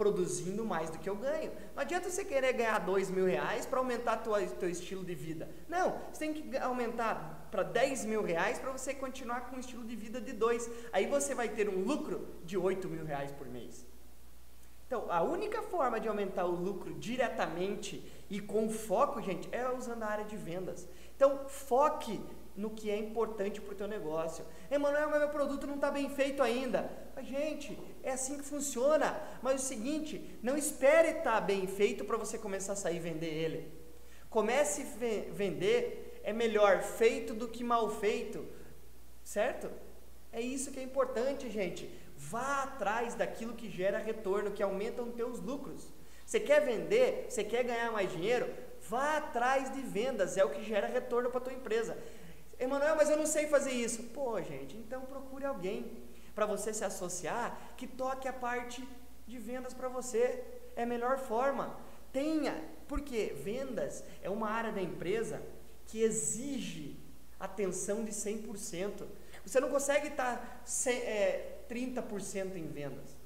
produzindo 0.00 0.64
mais 0.64 0.88
do 0.88 0.98
que 0.98 1.10
eu 1.10 1.14
ganho. 1.14 1.52
Não 1.74 1.82
adianta 1.82 2.08
você 2.08 2.24
querer 2.24 2.54
ganhar 2.54 2.78
dois 2.78 3.10
mil 3.10 3.26
reais 3.26 3.66
para 3.66 3.80
aumentar 3.80 4.18
o 4.26 4.46
teu 4.58 4.70
estilo 4.70 5.04
de 5.04 5.14
vida. 5.14 5.46
Não, 5.68 6.00
você 6.10 6.20
tem 6.20 6.32
que 6.32 6.56
aumentar 6.56 7.48
para 7.50 7.62
10 7.62 8.06
mil 8.06 8.22
reais 8.22 8.58
para 8.58 8.72
você 8.72 8.94
continuar 8.94 9.42
com 9.42 9.56
um 9.56 9.60
estilo 9.60 9.84
de 9.84 9.94
vida 9.94 10.18
de 10.18 10.32
dois. 10.32 10.70
Aí 10.90 11.06
você 11.06 11.34
vai 11.34 11.50
ter 11.50 11.68
um 11.68 11.84
lucro 11.84 12.26
de 12.46 12.56
8 12.56 12.88
mil 12.88 13.04
reais 13.04 13.30
por 13.32 13.46
mês. 13.46 13.84
Então, 14.90 15.06
a 15.08 15.22
única 15.22 15.62
forma 15.62 16.00
de 16.00 16.08
aumentar 16.08 16.46
o 16.46 16.50
lucro 16.50 16.92
diretamente 16.94 18.04
e 18.28 18.40
com 18.40 18.68
foco, 18.68 19.22
gente, 19.22 19.48
é 19.52 19.70
usando 19.70 20.02
a 20.02 20.08
área 20.08 20.24
de 20.24 20.36
vendas. 20.36 20.88
Então, 21.14 21.46
foque 21.46 22.20
no 22.56 22.70
que 22.70 22.90
é 22.90 22.98
importante 22.98 23.60
para 23.60 23.72
o 23.72 23.76
teu 23.76 23.86
negócio. 23.86 24.44
Emanuel, 24.68 25.08
mas 25.08 25.20
meu 25.20 25.28
produto 25.28 25.64
não 25.64 25.76
está 25.76 25.92
bem 25.92 26.10
feito 26.10 26.42
ainda. 26.42 26.90
Mas, 27.14 27.24
gente, 27.24 27.78
é 28.02 28.10
assim 28.10 28.36
que 28.38 28.42
funciona. 28.42 29.16
Mas 29.40 29.62
o 29.62 29.64
seguinte, 29.64 30.36
não 30.42 30.56
espere 30.56 31.18
estar 31.18 31.34
tá 31.34 31.40
bem 31.40 31.68
feito 31.68 32.04
para 32.04 32.16
você 32.16 32.36
começar 32.36 32.72
a 32.72 32.76
sair 32.76 32.96
e 32.96 32.98
vender 32.98 33.32
ele. 33.32 33.72
Comece 34.28 34.82
a 34.82 35.32
vender, 35.32 36.20
é 36.24 36.32
melhor 36.32 36.82
feito 36.82 37.32
do 37.32 37.46
que 37.46 37.62
mal 37.62 37.88
feito, 37.90 38.44
certo? 39.22 39.70
É 40.32 40.40
isso 40.40 40.72
que 40.72 40.80
é 40.80 40.82
importante, 40.82 41.48
gente. 41.48 41.88
Vá 42.28 42.64
atrás 42.64 43.14
daquilo 43.14 43.54
que 43.54 43.70
gera 43.70 43.98
retorno, 43.98 44.50
que 44.50 44.62
aumenta 44.62 45.02
os 45.02 45.14
teus 45.14 45.40
lucros. 45.40 45.90
Você 46.26 46.38
quer 46.38 46.60
vender? 46.60 47.26
Você 47.28 47.42
quer 47.42 47.64
ganhar 47.64 47.90
mais 47.90 48.12
dinheiro? 48.12 48.48
Vá 48.88 49.16
atrás 49.16 49.72
de 49.72 49.80
vendas, 49.80 50.36
é 50.36 50.44
o 50.44 50.50
que 50.50 50.62
gera 50.62 50.86
retorno 50.86 51.30
para 51.30 51.38
a 51.38 51.44
tua 51.44 51.52
empresa. 51.54 51.96
Emanuel, 52.58 52.94
mas 52.94 53.08
eu 53.08 53.16
não 53.16 53.24
sei 53.24 53.46
fazer 53.46 53.72
isso. 53.72 54.02
Pô, 54.14 54.40
gente, 54.42 54.76
então 54.76 55.00
procure 55.06 55.46
alguém 55.46 55.90
para 56.34 56.44
você 56.44 56.74
se 56.74 56.84
associar 56.84 57.58
que 57.76 57.86
toque 57.86 58.28
a 58.28 58.32
parte 58.34 58.86
de 59.26 59.38
vendas 59.38 59.72
para 59.72 59.88
você. 59.88 60.44
É 60.76 60.82
a 60.82 60.86
melhor 60.86 61.18
forma. 61.18 61.74
Tenha, 62.12 62.62
porque 62.86 63.34
vendas 63.42 64.04
é 64.22 64.28
uma 64.28 64.50
área 64.50 64.72
da 64.72 64.82
empresa 64.82 65.42
que 65.86 66.02
exige 66.02 67.00
atenção 67.40 68.04
de 68.04 68.12
100%. 68.12 69.06
Você 69.44 69.60
não 69.60 69.68
consegue 69.68 70.08
estar 70.08 70.62
é, 70.86 71.58
30% 71.68 72.56
em 72.56 72.66
vendas. 72.66 73.20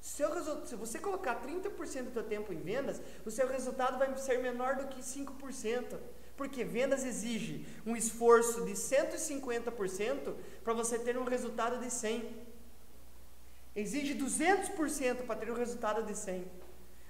Seu 0.00 0.30
se 0.64 0.76
você 0.76 0.98
colocar 1.00 1.42
30% 1.42 2.04
do 2.04 2.12
seu 2.12 2.22
tempo 2.22 2.52
em 2.52 2.60
vendas, 2.60 3.00
o 3.24 3.30
seu 3.30 3.48
resultado 3.48 3.98
vai 3.98 4.16
ser 4.16 4.38
menor 4.38 4.76
do 4.76 4.86
que 4.86 5.00
5%. 5.00 5.98
Porque 6.36 6.62
vendas 6.62 7.04
exige 7.04 7.66
um 7.84 7.96
esforço 7.96 8.64
de 8.64 8.72
150% 8.72 10.34
para 10.62 10.74
você 10.74 10.98
ter 10.98 11.16
um 11.18 11.24
resultado 11.24 11.80
de 11.80 11.90
100. 11.90 12.46
Exige 13.74 14.14
200% 14.14 15.26
para 15.26 15.36
ter 15.36 15.50
um 15.50 15.54
resultado 15.54 16.02
de 16.04 16.16
100. 16.16 16.46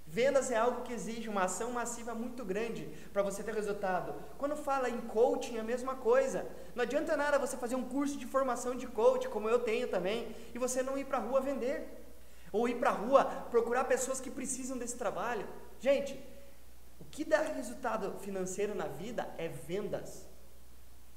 Vendas 0.06 0.52
é 0.52 0.56
algo 0.56 0.82
que 0.82 0.92
exige 0.92 1.28
uma 1.28 1.44
ação 1.44 1.72
massiva 1.72 2.14
muito 2.14 2.44
grande 2.44 2.88
para 3.12 3.22
você 3.22 3.42
ter 3.42 3.52
resultado. 3.52 4.14
Quando 4.38 4.56
fala 4.56 4.88
em 4.88 5.00
coaching, 5.00 5.56
é 5.56 5.60
a 5.60 5.64
mesma 5.64 5.96
coisa. 5.96 6.46
Não 6.76 6.84
adianta 6.84 7.16
nada 7.16 7.40
você 7.40 7.56
fazer 7.56 7.74
um 7.74 7.88
curso 7.88 8.16
de 8.16 8.24
formação 8.24 8.76
de 8.76 8.86
coach, 8.86 9.28
como 9.28 9.48
eu 9.48 9.58
tenho 9.58 9.88
também, 9.88 10.34
e 10.54 10.58
você 10.58 10.80
não 10.80 10.96
ir 10.96 11.06
para 11.06 11.18
a 11.18 11.20
rua 11.20 11.40
vender. 11.40 11.82
Ou 12.52 12.68
ir 12.68 12.76
para 12.76 12.90
a 12.90 12.92
rua 12.94 13.24
procurar 13.50 13.84
pessoas 13.84 14.20
que 14.20 14.30
precisam 14.30 14.78
desse 14.78 14.96
trabalho. 14.96 15.46
Gente, 15.80 16.18
o 17.00 17.04
que 17.04 17.24
dá 17.24 17.42
resultado 17.42 18.16
financeiro 18.20 18.76
na 18.76 18.86
vida 18.86 19.28
é 19.36 19.48
vendas. 19.48 20.24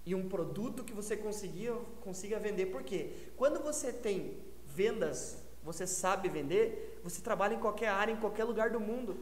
E 0.03 0.15
um 0.15 0.27
produto 0.27 0.84
que 0.84 0.93
você 0.93 1.15
consiga, 1.15 1.75
consiga 2.01 2.39
vender. 2.39 2.65
Por 2.65 2.81
quê? 2.81 3.29
Quando 3.38 3.62
você 3.62 3.93
tem 3.93 4.39
vendas 4.65 5.38
você 5.63 5.86
sabe 5.86 6.29
vender, 6.29 6.88
você 7.03 7.22
trabalha 7.22 7.53
em 7.53 7.60
qualquer 7.60 7.89
área, 7.89 8.12
em 8.12 8.18
qualquer 8.18 8.44
lugar 8.44 8.70
do 8.70 8.79
mundo. 8.79 9.18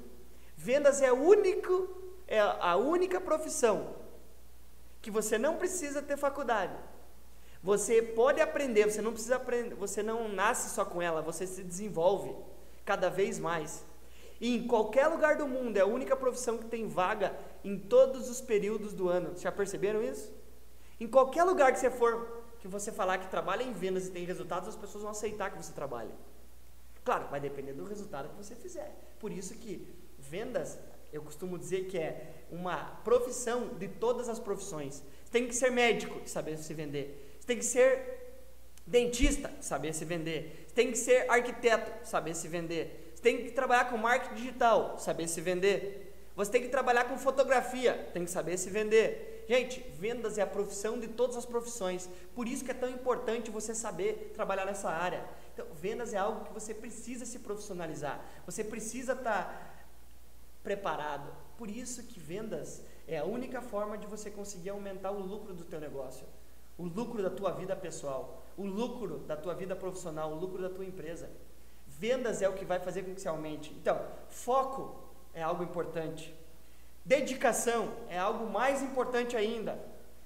Vendas 0.56 1.02
é, 1.02 1.12
único, 1.12 1.88
é 2.28 2.40
a 2.40 2.76
única 2.76 3.22
profissão 3.22 3.96
que 5.02 5.12
você 5.12 5.38
não 5.38 5.58
precisa 5.58 6.02
ter 6.02 6.18
faculdade. 6.18 6.76
Você 7.64 8.02
pode 8.02 8.42
aprender, 8.42 8.90
você 8.90 9.02
não 9.02 9.12
precisa 9.12 9.36
aprender, 9.36 9.76
você 9.76 10.02
não 10.02 10.30
nasce 10.30 10.70
só 10.70 10.86
com 10.86 11.02
ela, 11.02 11.22
você 11.22 11.46
se 11.46 11.64
desenvolve 11.64 12.36
cada 12.86 13.10
vez 13.10 13.40
mais. 13.40 13.84
E 14.40 14.56
em 14.56 14.68
qualquer 14.68 15.08
lugar 15.08 15.38
do 15.38 15.48
mundo 15.48 15.78
é 15.78 15.82
a 15.82 15.86
única 15.86 16.16
profissão 16.16 16.58
que 16.58 16.66
tem 16.66 16.88
vaga 16.88 17.36
em 17.64 17.78
todos 17.78 18.30
os 18.30 18.40
períodos 18.40 18.94
do 18.94 19.10
ano. 19.10 19.38
Já 19.38 19.52
perceberam 19.52 20.04
isso? 20.04 20.32
Em 21.00 21.08
qualquer 21.08 21.44
lugar 21.44 21.72
que 21.72 21.80
você 21.80 21.90
for, 21.90 22.44
que 22.60 22.68
você 22.68 22.92
falar 22.92 23.18
que 23.18 23.28
trabalha 23.28 23.64
em 23.64 23.74
vendas 23.74 24.08
e 24.08 24.12
tem 24.12 24.26
resultados, 24.26 24.70
as 24.70 24.76
pessoas 24.76 25.04
vão 25.04 25.12
aceitar 25.12 25.52
que 25.52 25.58
você 25.58 25.74
trabalha. 25.74 26.12
Claro, 27.08 27.30
vai 27.30 27.40
depender 27.40 27.72
do 27.72 27.86
resultado 27.86 28.28
que 28.28 28.36
você 28.36 28.54
fizer. 28.54 28.94
Por 29.18 29.32
isso 29.32 29.54
que 29.54 29.88
vendas, 30.20 30.78
eu 31.14 31.22
costumo 31.22 31.58
dizer 31.58 31.86
que 31.86 31.98
é 31.98 32.34
uma 32.52 32.84
profissão 33.06 33.70
de 33.76 33.88
todas 33.88 34.28
as 34.28 34.40
profissões. 34.40 34.96
Você 35.24 35.32
tem 35.32 35.48
que 35.48 35.56
ser 35.56 35.72
médico 35.72 36.20
e 36.26 36.30
saber 36.30 36.58
se 36.58 36.74
vender. 36.74 37.38
Você 37.40 37.48
tem 37.48 37.58
que 37.60 37.64
ser 37.64 38.44
dentista, 38.86 39.50
saber 39.62 39.94
se 39.94 40.04
vender. 40.04 40.66
Você 40.68 40.76
tem 40.76 40.92
que 40.92 40.98
ser 40.98 41.32
arquiteto, 41.32 42.06
saber 42.06 42.36
se 42.36 42.50
vender. 42.50 43.14
Você 43.16 43.24
tem 43.24 43.38
que 43.42 43.52
trabalhar 43.52 43.90
com 43.90 43.96
marketing 43.96 44.36
digital, 44.36 45.00
saber 45.00 45.30
se 45.30 45.40
vender. 45.40 46.14
Você 46.36 46.52
tem 46.52 46.62
que 46.62 46.68
trabalhar 46.68 47.06
com 47.06 47.18
fotografia, 47.18 48.10
tem 48.14 48.26
que 48.26 48.32
saber 48.32 48.58
se 48.58 48.70
vender. 48.70 49.37
Gente, 49.48 49.80
vendas 49.98 50.38
é 50.38 50.42
a 50.42 50.48
profissão 50.48 51.00
de 51.00 51.08
todas 51.08 51.38
as 51.38 51.46
profissões. 51.46 52.10
Por 52.36 52.48
isso 52.48 52.66
que 52.66 52.72
é 52.72 52.74
tão 52.74 52.90
importante 52.90 53.50
você 53.50 53.74
saber 53.74 54.32
trabalhar 54.34 54.66
nessa 54.66 54.90
área. 54.90 55.26
Então, 55.54 55.66
vendas 55.74 56.14
é 56.14 56.18
algo 56.18 56.46
que 56.46 56.54
você 56.54 56.74
precisa 56.74 57.26
se 57.26 57.40
profissionalizar. 57.40 58.20
Você 58.46 58.64
precisa 58.64 59.14
estar 59.14 59.46
tá 59.46 59.68
preparado. 60.64 61.32
Por 61.58 61.70
isso 61.70 62.04
que 62.04 62.20
vendas 62.20 62.84
é 63.08 63.18
a 63.18 63.24
única 63.24 63.62
forma 63.62 63.98
de 63.98 64.06
você 64.06 64.30
conseguir 64.30 64.70
aumentar 64.70 65.12
o 65.12 65.20
lucro 65.20 65.54
do 65.54 65.64
teu 65.64 65.80
negócio, 65.80 66.28
o 66.78 66.84
lucro 66.84 67.24
da 67.24 67.30
tua 67.30 67.52
vida 67.52 67.76
pessoal, 67.76 68.44
o 68.58 68.66
lucro 68.66 69.20
da 69.20 69.38
tua 69.38 69.54
vida 69.54 69.76
profissional, 69.76 70.34
o 70.34 70.36
lucro 70.36 70.62
da 70.62 70.70
tua 70.70 70.86
empresa. 70.86 71.30
Vendas 71.88 72.42
é 72.42 72.50
o 72.50 72.54
que 72.54 72.66
vai 72.66 72.80
fazer 72.80 73.04
com 73.04 73.16
que 73.16 73.22
você 73.22 73.30
aumente. 73.30 73.72
Então, 73.72 74.00
foco 74.30 74.94
é 75.34 75.42
algo 75.42 75.64
importante. 75.64 76.36
Dedicação 77.08 77.94
é 78.10 78.20
algo 78.20 78.52
mais 78.52 78.82
importante 78.82 79.38
ainda. 79.38 79.80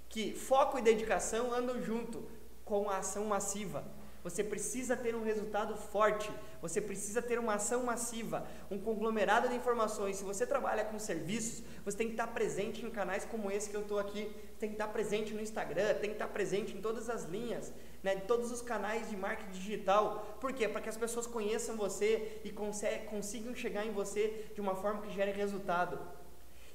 Que 0.10 0.34
foco 0.34 0.80
e 0.80 0.82
dedicação 0.82 1.54
andam 1.54 1.80
junto 1.80 2.28
com 2.66 2.90
a 2.90 2.98
ação 2.98 3.24
massiva. 3.26 3.86
Você 4.24 4.44
precisa 4.44 4.98
ter 4.98 5.16
um 5.16 5.24
resultado 5.24 5.76
forte, 5.76 6.32
você 6.60 6.82
precisa 6.82 7.22
ter 7.22 7.38
uma 7.38 7.56
ação 7.56 7.84
massiva, 7.84 8.48
um 8.72 8.80
conglomerado 8.80 9.48
de 9.48 9.56
informações. 9.56 10.16
Se 10.18 10.24
você 10.24 10.44
trabalha 10.46 10.84
com 10.84 10.98
serviços, 10.98 11.64
você 11.86 11.98
tem 11.98 12.08
que 12.08 12.14
estar 12.14 12.28
presente 12.28 12.84
em 12.84 12.90
canais 12.90 13.26
como 13.26 13.52
esse 13.52 13.70
que 13.70 13.78
eu 13.78 13.82
estou 13.82 14.00
aqui, 14.00 14.32
tem 14.60 14.70
que 14.70 14.76
estar 14.76 14.88
presente 14.88 15.36
no 15.36 15.42
Instagram, 15.42 15.94
tem 15.96 16.10
que 16.10 16.16
estar 16.16 16.30
presente 16.30 16.76
em 16.76 16.82
todas 16.82 17.12
as 17.12 17.26
linhas, 17.26 17.72
né, 18.02 18.16
em 18.16 18.22
todos 18.22 18.52
os 18.52 18.62
canais 18.62 19.08
de 19.08 19.16
marketing 19.16 19.52
digital. 19.52 20.38
Por 20.42 20.52
quê? 20.52 20.68
Para 20.68 20.82
que 20.82 20.90
as 20.90 20.98
pessoas 20.98 21.28
conheçam 21.28 21.78
você 21.78 22.42
e 22.44 22.52
consigam 22.52 23.54
chegar 23.54 23.86
em 23.86 23.92
você 23.92 24.48
de 24.56 24.62
uma 24.62 24.76
forma 24.76 25.04
que 25.04 25.14
gere 25.14 25.32
resultado. 25.32 26.00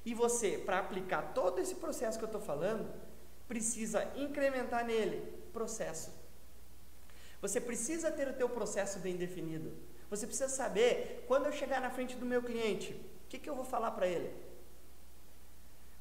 E 0.07 0.13
você, 0.13 0.57
para 0.57 0.79
aplicar 0.79 1.33
todo 1.33 1.59
esse 1.59 1.75
processo 1.75 2.17
que 2.17 2.23
eu 2.23 2.33
estou 2.33 2.39
falando, 2.39 2.89
precisa 3.45 4.09
incrementar 4.15 4.85
nele 4.85 5.17
processo. 5.51 6.13
Você 7.41 7.59
precisa 7.59 8.09
ter 8.09 8.25
o 8.29 8.33
teu 8.33 8.47
processo 8.47 8.99
bem 8.99 9.17
definido. 9.17 9.69
Você 10.09 10.25
precisa 10.25 10.47
saber, 10.47 11.25
quando 11.27 11.47
eu 11.47 11.51
chegar 11.51 11.81
na 11.81 11.89
frente 11.89 12.15
do 12.15 12.25
meu 12.25 12.41
cliente, 12.41 12.93
o 12.93 13.27
que, 13.27 13.37
que 13.37 13.49
eu 13.49 13.53
vou 13.53 13.65
falar 13.65 13.91
para 13.91 14.07
ele? 14.07 14.33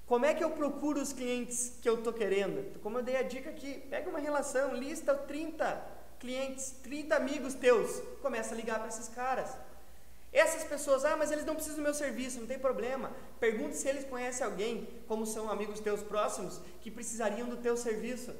Como 0.06 0.24
é 0.24 0.32
que 0.34 0.44
eu 0.44 0.52
procuro 0.52 1.02
os 1.02 1.12
clientes 1.12 1.72
que 1.82 1.88
eu 1.88 1.96
estou 1.96 2.12
querendo? 2.12 2.78
Como 2.82 2.98
eu 2.98 3.02
dei 3.02 3.16
a 3.16 3.22
dica 3.22 3.50
aqui, 3.50 3.80
pega 3.90 4.08
uma 4.08 4.20
relação, 4.20 4.72
lista 4.72 5.16
30 5.16 5.84
clientes, 6.20 6.76
30 6.80 7.16
amigos 7.16 7.54
teus, 7.54 8.00
começa 8.22 8.54
a 8.54 8.56
ligar 8.56 8.78
para 8.78 8.86
esses 8.86 9.08
caras. 9.08 9.52
Essas 10.44 10.64
pessoas, 10.64 11.04
ah, 11.04 11.16
mas 11.16 11.30
eles 11.32 11.46
não 11.46 11.54
precisam 11.54 11.78
do 11.78 11.82
meu 11.88 11.94
serviço, 11.94 12.40
não 12.40 12.46
tem 12.46 12.58
problema. 12.58 13.10
Pergunte 13.40 13.76
se 13.76 13.88
eles 13.88 14.04
conhecem 14.04 14.46
alguém, 14.46 14.88
como 15.08 15.24
são 15.24 15.50
amigos 15.50 15.80
teus 15.80 16.02
próximos, 16.02 16.60
que 16.82 16.90
precisariam 16.90 17.48
do 17.48 17.56
teu 17.56 17.76
serviço 17.76 18.34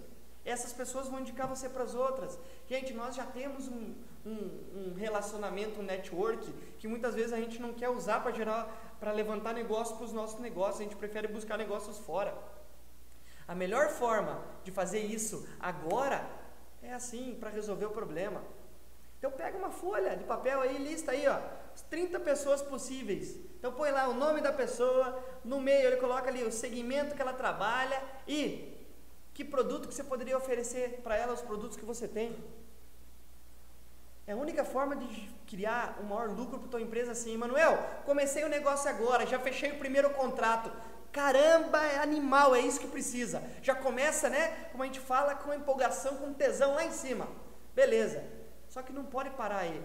essas 0.46 0.72
pessoas 0.72 1.08
vão 1.08 1.20
indicar 1.20 1.48
você 1.48 1.68
para 1.68 1.82
as 1.82 1.94
outras. 1.94 2.38
Gente, 2.68 2.94
nós 2.94 3.16
já 3.16 3.26
temos 3.26 3.66
um, 3.66 3.94
um, 4.24 4.30
um, 4.76 4.94
relacionamento, 4.96 5.80
um 5.80 5.82
network, 5.82 6.52
que 6.78 6.86
muitas 6.86 7.16
vezes 7.16 7.32
a 7.32 7.40
gente 7.40 7.60
não 7.60 7.72
quer 7.74 7.88
usar 7.88 8.20
para 8.20 8.30
gerar, 8.30 8.96
para 9.00 9.10
levantar 9.10 9.52
negócio 9.52 9.96
para 9.96 10.06
os 10.06 10.12
nossos 10.12 10.38
negócios, 10.38 10.80
a 10.80 10.84
gente 10.84 10.94
prefere 10.94 11.26
buscar 11.26 11.58
negócios 11.58 11.98
fora. 11.98 12.32
A 13.48 13.56
melhor 13.56 13.88
forma 13.88 14.40
de 14.62 14.70
fazer 14.70 15.00
isso 15.00 15.48
agora 15.58 16.24
é 16.80 16.92
assim, 16.94 17.36
para 17.40 17.50
resolver 17.50 17.86
o 17.86 17.90
problema. 17.90 18.40
Então 19.18 19.32
pega 19.32 19.58
uma 19.58 19.70
folha 19.70 20.16
de 20.16 20.22
papel 20.22 20.60
aí, 20.60 20.78
lista 20.78 21.10
aí, 21.10 21.26
ó, 21.26 21.40
30 21.82 22.20
pessoas 22.20 22.62
possíveis. 22.62 23.36
Então 23.58 23.72
põe 23.72 23.90
lá 23.90 24.08
o 24.08 24.14
nome 24.14 24.40
da 24.40 24.52
pessoa, 24.52 25.22
no 25.44 25.60
meio 25.60 25.86
ele 25.86 25.96
coloca 25.96 26.28
ali 26.28 26.42
o 26.44 26.52
segmento 26.52 27.14
que 27.14 27.22
ela 27.22 27.32
trabalha 27.32 28.02
e 28.26 28.76
que 29.34 29.44
produto 29.44 29.88
que 29.88 29.94
você 29.94 30.04
poderia 30.04 30.36
oferecer 30.36 31.00
para 31.02 31.16
ela, 31.16 31.32
os 31.32 31.42
produtos 31.42 31.76
que 31.76 31.84
você 31.84 32.08
tem? 32.08 32.36
É 34.26 34.32
a 34.32 34.36
única 34.36 34.64
forma 34.64 34.96
de 34.96 35.28
criar 35.46 35.98
um 36.00 36.06
maior 36.06 36.30
lucro 36.30 36.58
para 36.58 36.68
tua 36.68 36.80
empresa 36.80 37.12
assim, 37.12 37.36
Manuel, 37.36 37.78
comecei 38.04 38.44
o 38.44 38.48
negócio 38.48 38.90
agora, 38.90 39.26
já 39.26 39.38
fechei 39.38 39.72
o 39.72 39.78
primeiro 39.78 40.10
contrato. 40.10 40.72
Caramba, 41.12 41.82
é 41.84 41.98
animal, 41.98 42.54
é 42.54 42.60
isso 42.60 42.80
que 42.80 42.88
precisa. 42.88 43.42
Já 43.62 43.74
começa, 43.74 44.28
né? 44.28 44.68
Como 44.72 44.82
a 44.82 44.86
gente 44.86 45.00
fala, 45.00 45.34
com 45.34 45.54
empolgação, 45.54 46.16
com 46.16 46.34
tesão 46.34 46.74
lá 46.74 46.84
em 46.84 46.90
cima. 46.90 47.28
Beleza. 47.74 48.22
Só 48.68 48.82
que 48.82 48.92
não 48.92 49.04
pode 49.04 49.30
parar 49.30 49.60
aí. 49.60 49.82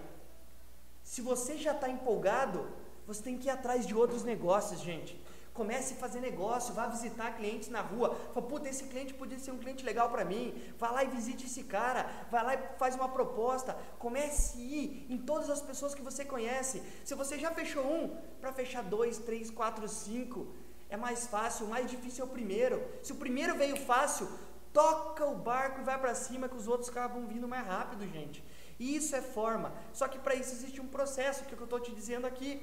Se 1.12 1.20
você 1.20 1.58
já 1.58 1.72
está 1.72 1.90
empolgado, 1.90 2.66
você 3.06 3.22
tem 3.22 3.36
que 3.36 3.46
ir 3.48 3.50
atrás 3.50 3.86
de 3.86 3.94
outros 3.94 4.22
negócios, 4.24 4.80
gente. 4.80 5.22
Comece 5.52 5.92
a 5.92 5.96
fazer 5.98 6.20
negócio, 6.20 6.72
vá 6.72 6.86
visitar 6.86 7.36
clientes 7.36 7.68
na 7.68 7.82
rua. 7.82 8.16
Fala, 8.32 8.46
puta, 8.46 8.66
esse 8.66 8.84
cliente 8.84 9.12
podia 9.12 9.38
ser 9.38 9.50
um 9.50 9.58
cliente 9.58 9.84
legal 9.84 10.08
para 10.08 10.24
mim. 10.24 10.54
Vá 10.78 10.90
lá 10.90 11.04
e 11.04 11.08
visite 11.08 11.44
esse 11.44 11.64
cara. 11.64 12.08
Vá 12.30 12.40
lá 12.40 12.54
e 12.54 12.58
faz 12.78 12.94
uma 12.94 13.10
proposta. 13.10 13.76
Comece 13.98 14.56
a 14.56 14.62
ir 14.62 15.06
em 15.10 15.18
todas 15.18 15.50
as 15.50 15.60
pessoas 15.60 15.94
que 15.94 16.00
você 16.00 16.24
conhece. 16.24 16.82
Se 17.04 17.14
você 17.14 17.38
já 17.38 17.50
fechou 17.50 17.84
um, 17.84 18.16
para 18.40 18.50
fechar 18.50 18.82
dois, 18.82 19.18
três, 19.18 19.50
quatro, 19.50 19.86
cinco, 19.90 20.46
é 20.88 20.96
mais 20.96 21.26
fácil. 21.26 21.66
O 21.66 21.68
mais 21.68 21.90
difícil 21.90 22.24
é 22.24 22.26
o 22.26 22.30
primeiro. 22.30 22.82
Se 23.02 23.12
o 23.12 23.16
primeiro 23.16 23.54
veio 23.54 23.76
fácil, 23.76 24.26
toca 24.72 25.26
o 25.26 25.36
barco 25.36 25.82
e 25.82 25.84
vai 25.84 26.00
para 26.00 26.14
cima 26.14 26.48
que 26.48 26.56
os 26.56 26.66
outros 26.66 26.88
acabam 26.88 27.26
vindo 27.26 27.46
mais 27.46 27.66
rápido, 27.66 28.08
gente. 28.08 28.42
Isso 28.78 29.14
é 29.14 29.22
forma. 29.22 29.72
Só 29.92 30.08
que 30.08 30.18
para 30.18 30.34
isso 30.34 30.52
existe 30.52 30.80
um 30.80 30.88
processo, 30.88 31.44
que 31.44 31.50
é 31.50 31.54
o 31.54 31.56
que 31.56 31.62
eu 31.62 31.64
estou 31.64 31.80
te 31.80 31.92
dizendo 31.92 32.26
aqui. 32.26 32.60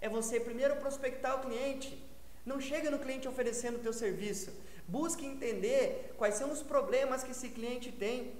É 0.00 0.08
você 0.08 0.38
primeiro 0.38 0.76
prospectar 0.76 1.36
o 1.36 1.42
cliente. 1.46 2.02
Não 2.44 2.60
chega 2.60 2.90
no 2.90 2.98
cliente 2.98 3.26
oferecendo 3.26 3.76
o 3.76 3.80
teu 3.80 3.92
serviço. 3.92 4.52
Busque 4.86 5.26
entender 5.26 6.14
quais 6.16 6.36
são 6.36 6.50
os 6.50 6.62
problemas 6.62 7.24
que 7.24 7.32
esse 7.32 7.48
cliente 7.48 7.90
tem 7.90 8.34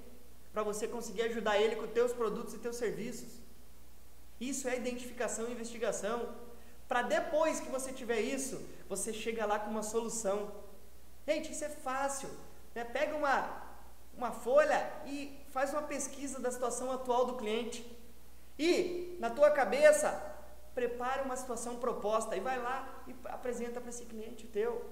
para 0.53 0.63
você 0.63 0.87
conseguir 0.87 1.23
ajudar 1.23 1.59
ele 1.61 1.75
com 1.75 1.87
teus 1.87 2.13
produtos 2.13 2.53
e 2.53 2.59
teus 2.59 2.77
serviços. 2.77 3.29
Isso 4.39 4.67
é 4.67 4.77
identificação 4.77 5.47
e 5.47 5.51
investigação. 5.51 6.33
Para 6.87 7.01
depois 7.01 7.59
que 7.59 7.69
você 7.69 7.91
tiver 7.91 8.21
isso, 8.21 8.61
você 8.87 9.11
chega 9.11 9.45
lá 9.45 9.59
com 9.59 9.69
uma 9.69 9.83
solução. 9.83 10.51
Gente, 11.27 11.51
isso 11.51 11.65
é 11.65 11.69
fácil. 11.69 12.29
Né? 12.73 12.85
Pega 12.85 13.15
uma, 13.15 13.66
uma 14.17 14.31
folha 14.31 14.91
e 15.05 15.39
faz 15.49 15.71
uma 15.71 15.83
pesquisa 15.83 16.39
da 16.39 16.51
situação 16.51 16.91
atual 16.91 17.25
do 17.25 17.35
cliente. 17.35 17.85
E, 18.57 19.15
na 19.19 19.29
tua 19.29 19.51
cabeça, 19.51 20.09
prepara 20.73 21.23
uma 21.23 21.35
situação 21.35 21.77
proposta 21.77 22.35
e 22.35 22.39
vai 22.39 22.59
lá 22.59 23.03
e 23.07 23.15
apresenta 23.25 23.79
para 23.79 23.89
esse 23.89 24.05
cliente 24.05 24.47
teu. 24.47 24.83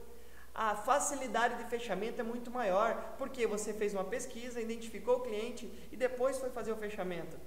A 0.54 0.76
facilidade 0.76 1.62
de 1.62 1.70
fechamento 1.70 2.22
é 2.22 2.24
muito 2.24 2.50
maior, 2.50 3.16
porque 3.18 3.46
você 3.46 3.74
fez 3.74 3.94
uma 3.94 4.06
pesquisa, 4.06 4.62
identificou 4.62 5.18
o 5.18 5.22
cliente 5.22 5.66
e 5.92 5.98
depois 5.98 6.38
foi 6.38 6.50
fazer 6.50 6.72
o 6.72 6.78
fechamento. 6.78 7.38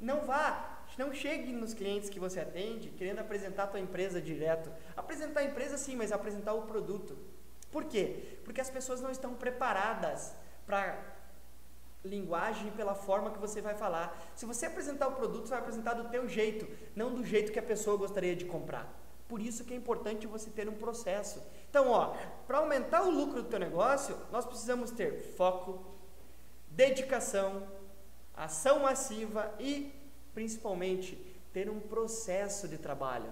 Não 0.00 0.22
vá 0.22 0.78
não 0.96 1.14
chegue 1.14 1.52
nos 1.52 1.74
clientes 1.74 2.10
que 2.10 2.18
você 2.18 2.40
atende 2.40 2.88
querendo 2.90 3.20
apresentar 3.20 3.64
a 3.64 3.66
tua 3.68 3.80
empresa 3.80 4.20
direto. 4.20 4.70
Apresentar 4.96 5.40
a 5.40 5.44
empresa 5.44 5.76
sim, 5.76 5.94
mas 5.94 6.10
apresentar 6.10 6.54
o 6.54 6.62
produto. 6.62 7.16
Por 7.70 7.84
quê? 7.84 8.38
Porque 8.44 8.60
as 8.60 8.68
pessoas 8.68 9.00
não 9.00 9.10
estão 9.10 9.34
preparadas 9.34 10.34
para 10.66 11.00
linguagem 12.04 12.70
pela 12.72 12.94
forma 12.94 13.30
que 13.30 13.38
você 13.38 13.60
vai 13.60 13.74
falar. 13.74 14.16
Se 14.34 14.46
você 14.46 14.66
apresentar 14.66 15.08
o 15.08 15.12
produto, 15.12 15.44
você 15.44 15.50
vai 15.50 15.58
apresentar 15.58 15.94
do 15.94 16.08
teu 16.08 16.28
jeito, 16.28 16.66
não 16.94 17.12
do 17.12 17.24
jeito 17.24 17.52
que 17.52 17.58
a 17.58 17.62
pessoa 17.62 17.96
gostaria 17.96 18.36
de 18.36 18.44
comprar. 18.44 18.86
Por 19.28 19.40
isso 19.40 19.64
que 19.64 19.74
é 19.74 19.76
importante 19.76 20.26
você 20.26 20.48
ter 20.48 20.68
um 20.68 20.74
processo. 20.74 21.42
Então, 21.68 21.90
ó, 21.90 22.16
para 22.46 22.58
aumentar 22.58 23.02
o 23.02 23.10
lucro 23.10 23.42
do 23.42 23.48
teu 23.48 23.58
negócio, 23.58 24.16
nós 24.32 24.46
precisamos 24.46 24.90
ter 24.90 25.34
foco, 25.36 25.84
dedicação, 26.70 27.66
ação 28.34 28.80
massiva 28.80 29.52
e 29.58 29.92
principalmente 30.32 31.16
ter 31.52 31.68
um 31.68 31.80
processo 31.80 32.66
de 32.68 32.78
trabalho. 32.78 33.30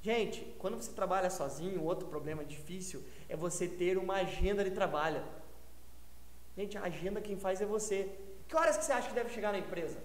Gente, 0.00 0.40
quando 0.58 0.74
você 0.74 0.90
trabalha 0.90 1.30
sozinho, 1.30 1.84
outro 1.84 2.08
problema 2.08 2.44
difícil 2.44 3.04
é 3.28 3.36
você 3.36 3.68
ter 3.68 3.96
uma 3.96 4.14
agenda 4.14 4.64
de 4.64 4.72
trabalho. 4.72 5.22
Gente, 6.56 6.76
a 6.76 6.82
agenda 6.82 7.20
quem 7.20 7.36
faz 7.36 7.60
é 7.60 7.66
você. 7.66 8.10
Que 8.46 8.56
horas 8.56 8.76
que 8.76 8.84
você 8.84 8.92
acha 8.92 9.08
que 9.08 9.14
deve 9.14 9.30
chegar 9.30 9.52
na 9.52 9.58
empresa? 9.58 9.98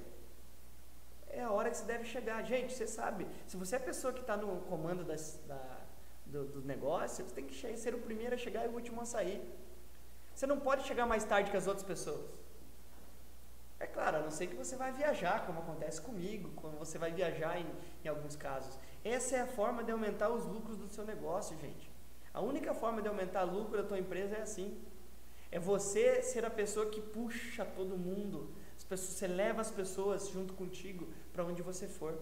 É 1.29 1.43
a 1.43 1.51
hora 1.51 1.69
que 1.69 1.77
você 1.77 1.85
deve 1.85 2.05
chegar. 2.05 2.41
Gente, 2.43 2.73
você 2.73 2.87
sabe, 2.87 3.27
se 3.45 3.57
você 3.57 3.75
é 3.75 3.77
a 3.77 3.81
pessoa 3.81 4.13
que 4.13 4.21
está 4.21 4.37
no 4.37 4.61
comando 4.61 5.03
das, 5.03 5.39
da, 5.47 5.61
do, 6.25 6.45
do, 6.45 6.61
negócio, 6.61 7.25
você 7.25 7.33
tem 7.33 7.45
que 7.45 7.77
ser 7.77 7.93
o 7.93 7.99
primeiro 7.99 8.33
a 8.35 8.37
chegar 8.37 8.65
e 8.65 8.69
o 8.69 8.73
último 8.73 9.01
a 9.01 9.05
sair. 9.05 9.41
Você 10.33 10.47
não 10.47 10.59
pode 10.59 10.83
chegar 10.83 11.05
mais 11.05 11.23
tarde 11.23 11.51
que 11.51 11.57
as 11.57 11.67
outras 11.67 11.85
pessoas. 11.85 12.25
É 13.79 13.85
claro, 13.85 14.17
a 14.17 14.19
não 14.21 14.31
ser 14.31 14.47
que 14.47 14.55
você 14.55 14.75
vai 14.75 14.91
viajar, 14.91 15.45
como 15.45 15.59
acontece 15.59 16.01
comigo, 16.01 16.49
quando 16.55 16.79
você 16.79 16.97
vai 16.97 17.11
viajar 17.11 17.59
em, 17.59 17.67
em 18.03 18.07
alguns 18.07 18.35
casos. 18.35 18.79
Essa 19.03 19.37
é 19.37 19.41
a 19.41 19.47
forma 19.47 19.83
de 19.83 19.91
aumentar 19.91 20.29
os 20.29 20.45
lucros 20.45 20.77
do 20.77 20.87
seu 20.87 21.05
negócio, 21.05 21.57
gente. 21.59 21.91
A 22.33 22.41
única 22.41 22.73
forma 22.73 23.01
de 23.01 23.07
aumentar 23.07 23.43
lucro 23.43 23.77
da 23.77 23.83
tua 23.83 23.99
empresa 23.99 24.35
é 24.35 24.41
assim. 24.41 24.79
É 25.51 25.59
você 25.59 26.21
ser 26.21 26.45
a 26.45 26.49
pessoa 26.49 26.89
que 26.89 27.01
puxa 27.01 27.65
todo 27.65 27.97
mundo. 27.97 28.53
As 28.75 28.83
pessoas, 28.83 29.17
você 29.17 29.27
leva 29.27 29.61
as 29.61 29.71
pessoas 29.71 30.29
junto 30.29 30.53
contigo 30.53 31.07
para 31.31 31.43
onde 31.43 31.61
você 31.61 31.87
for. 31.87 32.17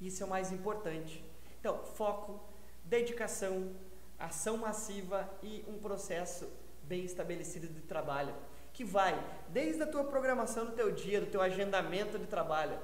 Isso 0.00 0.22
é 0.22 0.26
o 0.26 0.28
mais 0.28 0.52
importante. 0.52 1.24
Então, 1.60 1.84
foco, 1.84 2.40
dedicação, 2.84 3.72
ação 4.18 4.56
massiva 4.56 5.28
e 5.42 5.64
um 5.68 5.78
processo 5.78 6.48
bem 6.84 7.04
estabelecido 7.04 7.68
de 7.68 7.80
trabalho 7.80 8.34
que 8.72 8.84
vai 8.84 9.14
desde 9.48 9.82
a 9.82 9.86
tua 9.86 10.04
programação 10.04 10.66
do 10.66 10.72
teu 10.72 10.90
dia, 10.90 11.20
do 11.20 11.26
teu 11.26 11.42
agendamento 11.42 12.18
de 12.18 12.26
trabalho, 12.26 12.78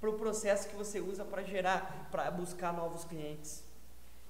para 0.00 0.10
o 0.10 0.14
processo 0.14 0.68
que 0.68 0.74
você 0.74 1.00
usa 1.00 1.24
para 1.24 1.42
gerar, 1.42 2.08
para 2.10 2.30
buscar 2.30 2.72
novos 2.72 3.04
clientes. 3.04 3.64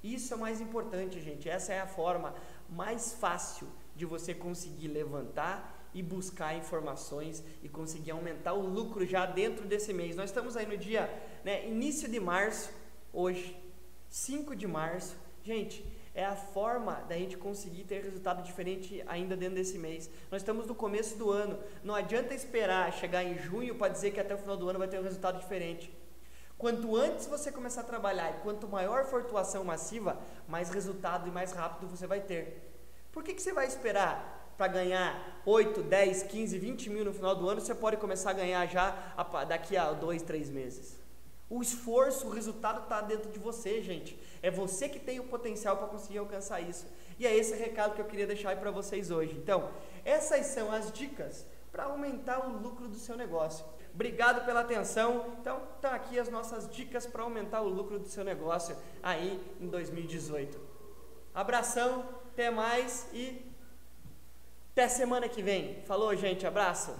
Isso 0.02 0.32
é 0.32 0.36
o 0.36 0.40
mais 0.40 0.60
importante, 0.60 1.20
gente. 1.20 1.48
Essa 1.48 1.72
é 1.72 1.80
a 1.80 1.86
forma 1.86 2.34
mais 2.68 3.14
fácil 3.14 3.66
de 3.94 4.04
você 4.04 4.34
conseguir 4.34 4.88
levantar 4.88 5.88
e 5.94 6.02
buscar 6.02 6.56
informações 6.56 7.42
e 7.62 7.68
conseguir 7.68 8.10
aumentar 8.10 8.54
o 8.54 8.66
lucro 8.66 9.06
já 9.06 9.24
dentro 9.24 9.64
desse 9.64 9.92
mês. 9.92 10.16
Nós 10.16 10.30
estamos 10.30 10.56
aí 10.56 10.66
no 10.66 10.76
dia, 10.76 11.08
né, 11.44 11.68
início 11.68 12.08
de 12.08 12.18
março, 12.18 12.70
hoje, 13.12 13.56
5 14.08 14.56
de 14.56 14.66
março. 14.66 15.16
Gente, 15.44 15.84
é 16.14 16.24
a 16.24 16.34
forma 16.34 16.94
da 17.08 17.16
gente 17.16 17.36
conseguir 17.36 17.84
ter 17.84 18.02
resultado 18.02 18.42
diferente 18.42 19.02
ainda 19.06 19.36
dentro 19.36 19.56
desse 19.56 19.78
mês. 19.78 20.10
Nós 20.30 20.42
estamos 20.42 20.66
no 20.66 20.74
começo 20.74 21.16
do 21.16 21.30
ano, 21.30 21.58
não 21.82 21.94
adianta 21.94 22.34
esperar 22.34 22.92
chegar 22.92 23.22
em 23.22 23.38
junho 23.38 23.76
para 23.76 23.92
dizer 23.92 24.12
que 24.12 24.20
até 24.20 24.34
o 24.34 24.38
final 24.38 24.56
do 24.56 24.68
ano 24.68 24.78
vai 24.78 24.88
ter 24.88 24.98
um 24.98 25.02
resultado 25.02 25.38
diferente. 25.38 25.92
Quanto 26.56 26.96
antes 26.96 27.26
você 27.26 27.50
começar 27.50 27.80
a 27.80 27.84
trabalhar 27.84 28.30
e 28.30 28.42
quanto 28.42 28.68
maior 28.68 29.04
for 29.06 29.22
a 29.22 29.24
tua 29.24 29.40
ação 29.40 29.64
massiva, 29.64 30.18
mais 30.48 30.70
resultado 30.70 31.28
e 31.28 31.32
mais 31.32 31.52
rápido 31.52 31.88
você 31.88 32.06
vai 32.06 32.20
ter. 32.20 32.73
Por 33.14 33.22
que, 33.22 33.32
que 33.32 33.40
você 33.40 33.52
vai 33.52 33.64
esperar 33.64 34.52
para 34.58 34.66
ganhar 34.66 35.40
8, 35.46 35.84
10, 35.84 36.24
15, 36.24 36.58
20 36.58 36.90
mil 36.90 37.04
no 37.04 37.12
final 37.12 37.36
do 37.36 37.48
ano? 37.48 37.60
Você 37.60 37.72
pode 37.72 37.96
começar 37.96 38.30
a 38.30 38.32
ganhar 38.32 38.66
já 38.66 39.14
daqui 39.48 39.76
a 39.76 39.92
2, 39.92 40.22
3 40.22 40.50
meses. 40.50 40.98
O 41.48 41.62
esforço, 41.62 42.26
o 42.26 42.30
resultado 42.30 42.82
está 42.82 43.00
dentro 43.00 43.30
de 43.30 43.38
você, 43.38 43.80
gente. 43.80 44.18
É 44.42 44.50
você 44.50 44.88
que 44.88 44.98
tem 44.98 45.20
o 45.20 45.28
potencial 45.28 45.76
para 45.76 45.86
conseguir 45.86 46.18
alcançar 46.18 46.60
isso. 46.60 46.86
E 47.16 47.24
é 47.24 47.32
esse 47.32 47.54
recado 47.54 47.94
que 47.94 48.00
eu 48.00 48.06
queria 48.06 48.26
deixar 48.26 48.56
para 48.56 48.72
vocês 48.72 49.12
hoje. 49.12 49.36
Então, 49.36 49.70
essas 50.04 50.46
são 50.46 50.72
as 50.72 50.90
dicas 50.90 51.46
para 51.70 51.84
aumentar 51.84 52.44
o 52.48 52.58
lucro 52.58 52.88
do 52.88 52.98
seu 52.98 53.16
negócio. 53.16 53.64
Obrigado 53.94 54.44
pela 54.44 54.62
atenção. 54.62 55.36
Então, 55.40 55.58
estão 55.58 55.90
tá 55.90 55.94
aqui 55.94 56.18
as 56.18 56.28
nossas 56.28 56.68
dicas 56.68 57.06
para 57.06 57.22
aumentar 57.22 57.60
o 57.60 57.68
lucro 57.68 58.00
do 58.00 58.08
seu 58.08 58.24
negócio 58.24 58.76
aí 59.00 59.40
em 59.60 59.68
2018. 59.68 60.60
Abração, 61.32 62.23
até 62.34 62.50
mais 62.50 63.08
e 63.12 63.40
até 64.72 64.88
semana 64.88 65.28
que 65.28 65.40
vem. 65.40 65.82
Falou, 65.86 66.14
gente, 66.16 66.44
abraço. 66.44 66.92